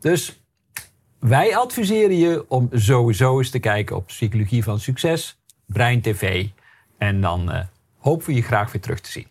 Dus 0.00 0.42
wij 1.18 1.56
adviseren 1.56 2.16
je 2.16 2.44
om 2.48 2.68
sowieso 2.72 3.38
eens 3.38 3.50
te 3.50 3.58
kijken 3.58 3.96
op 3.96 4.06
Psychologie 4.06 4.64
van 4.64 4.80
Succes, 4.80 5.38
Brein 5.66 6.00
TV. 6.00 6.46
En 6.98 7.20
dan 7.20 7.50
uh, 7.50 7.60
hopen 7.98 8.26
we 8.26 8.34
je 8.34 8.42
graag 8.42 8.72
weer 8.72 8.82
terug 8.82 9.00
te 9.00 9.10
zien. 9.10 9.29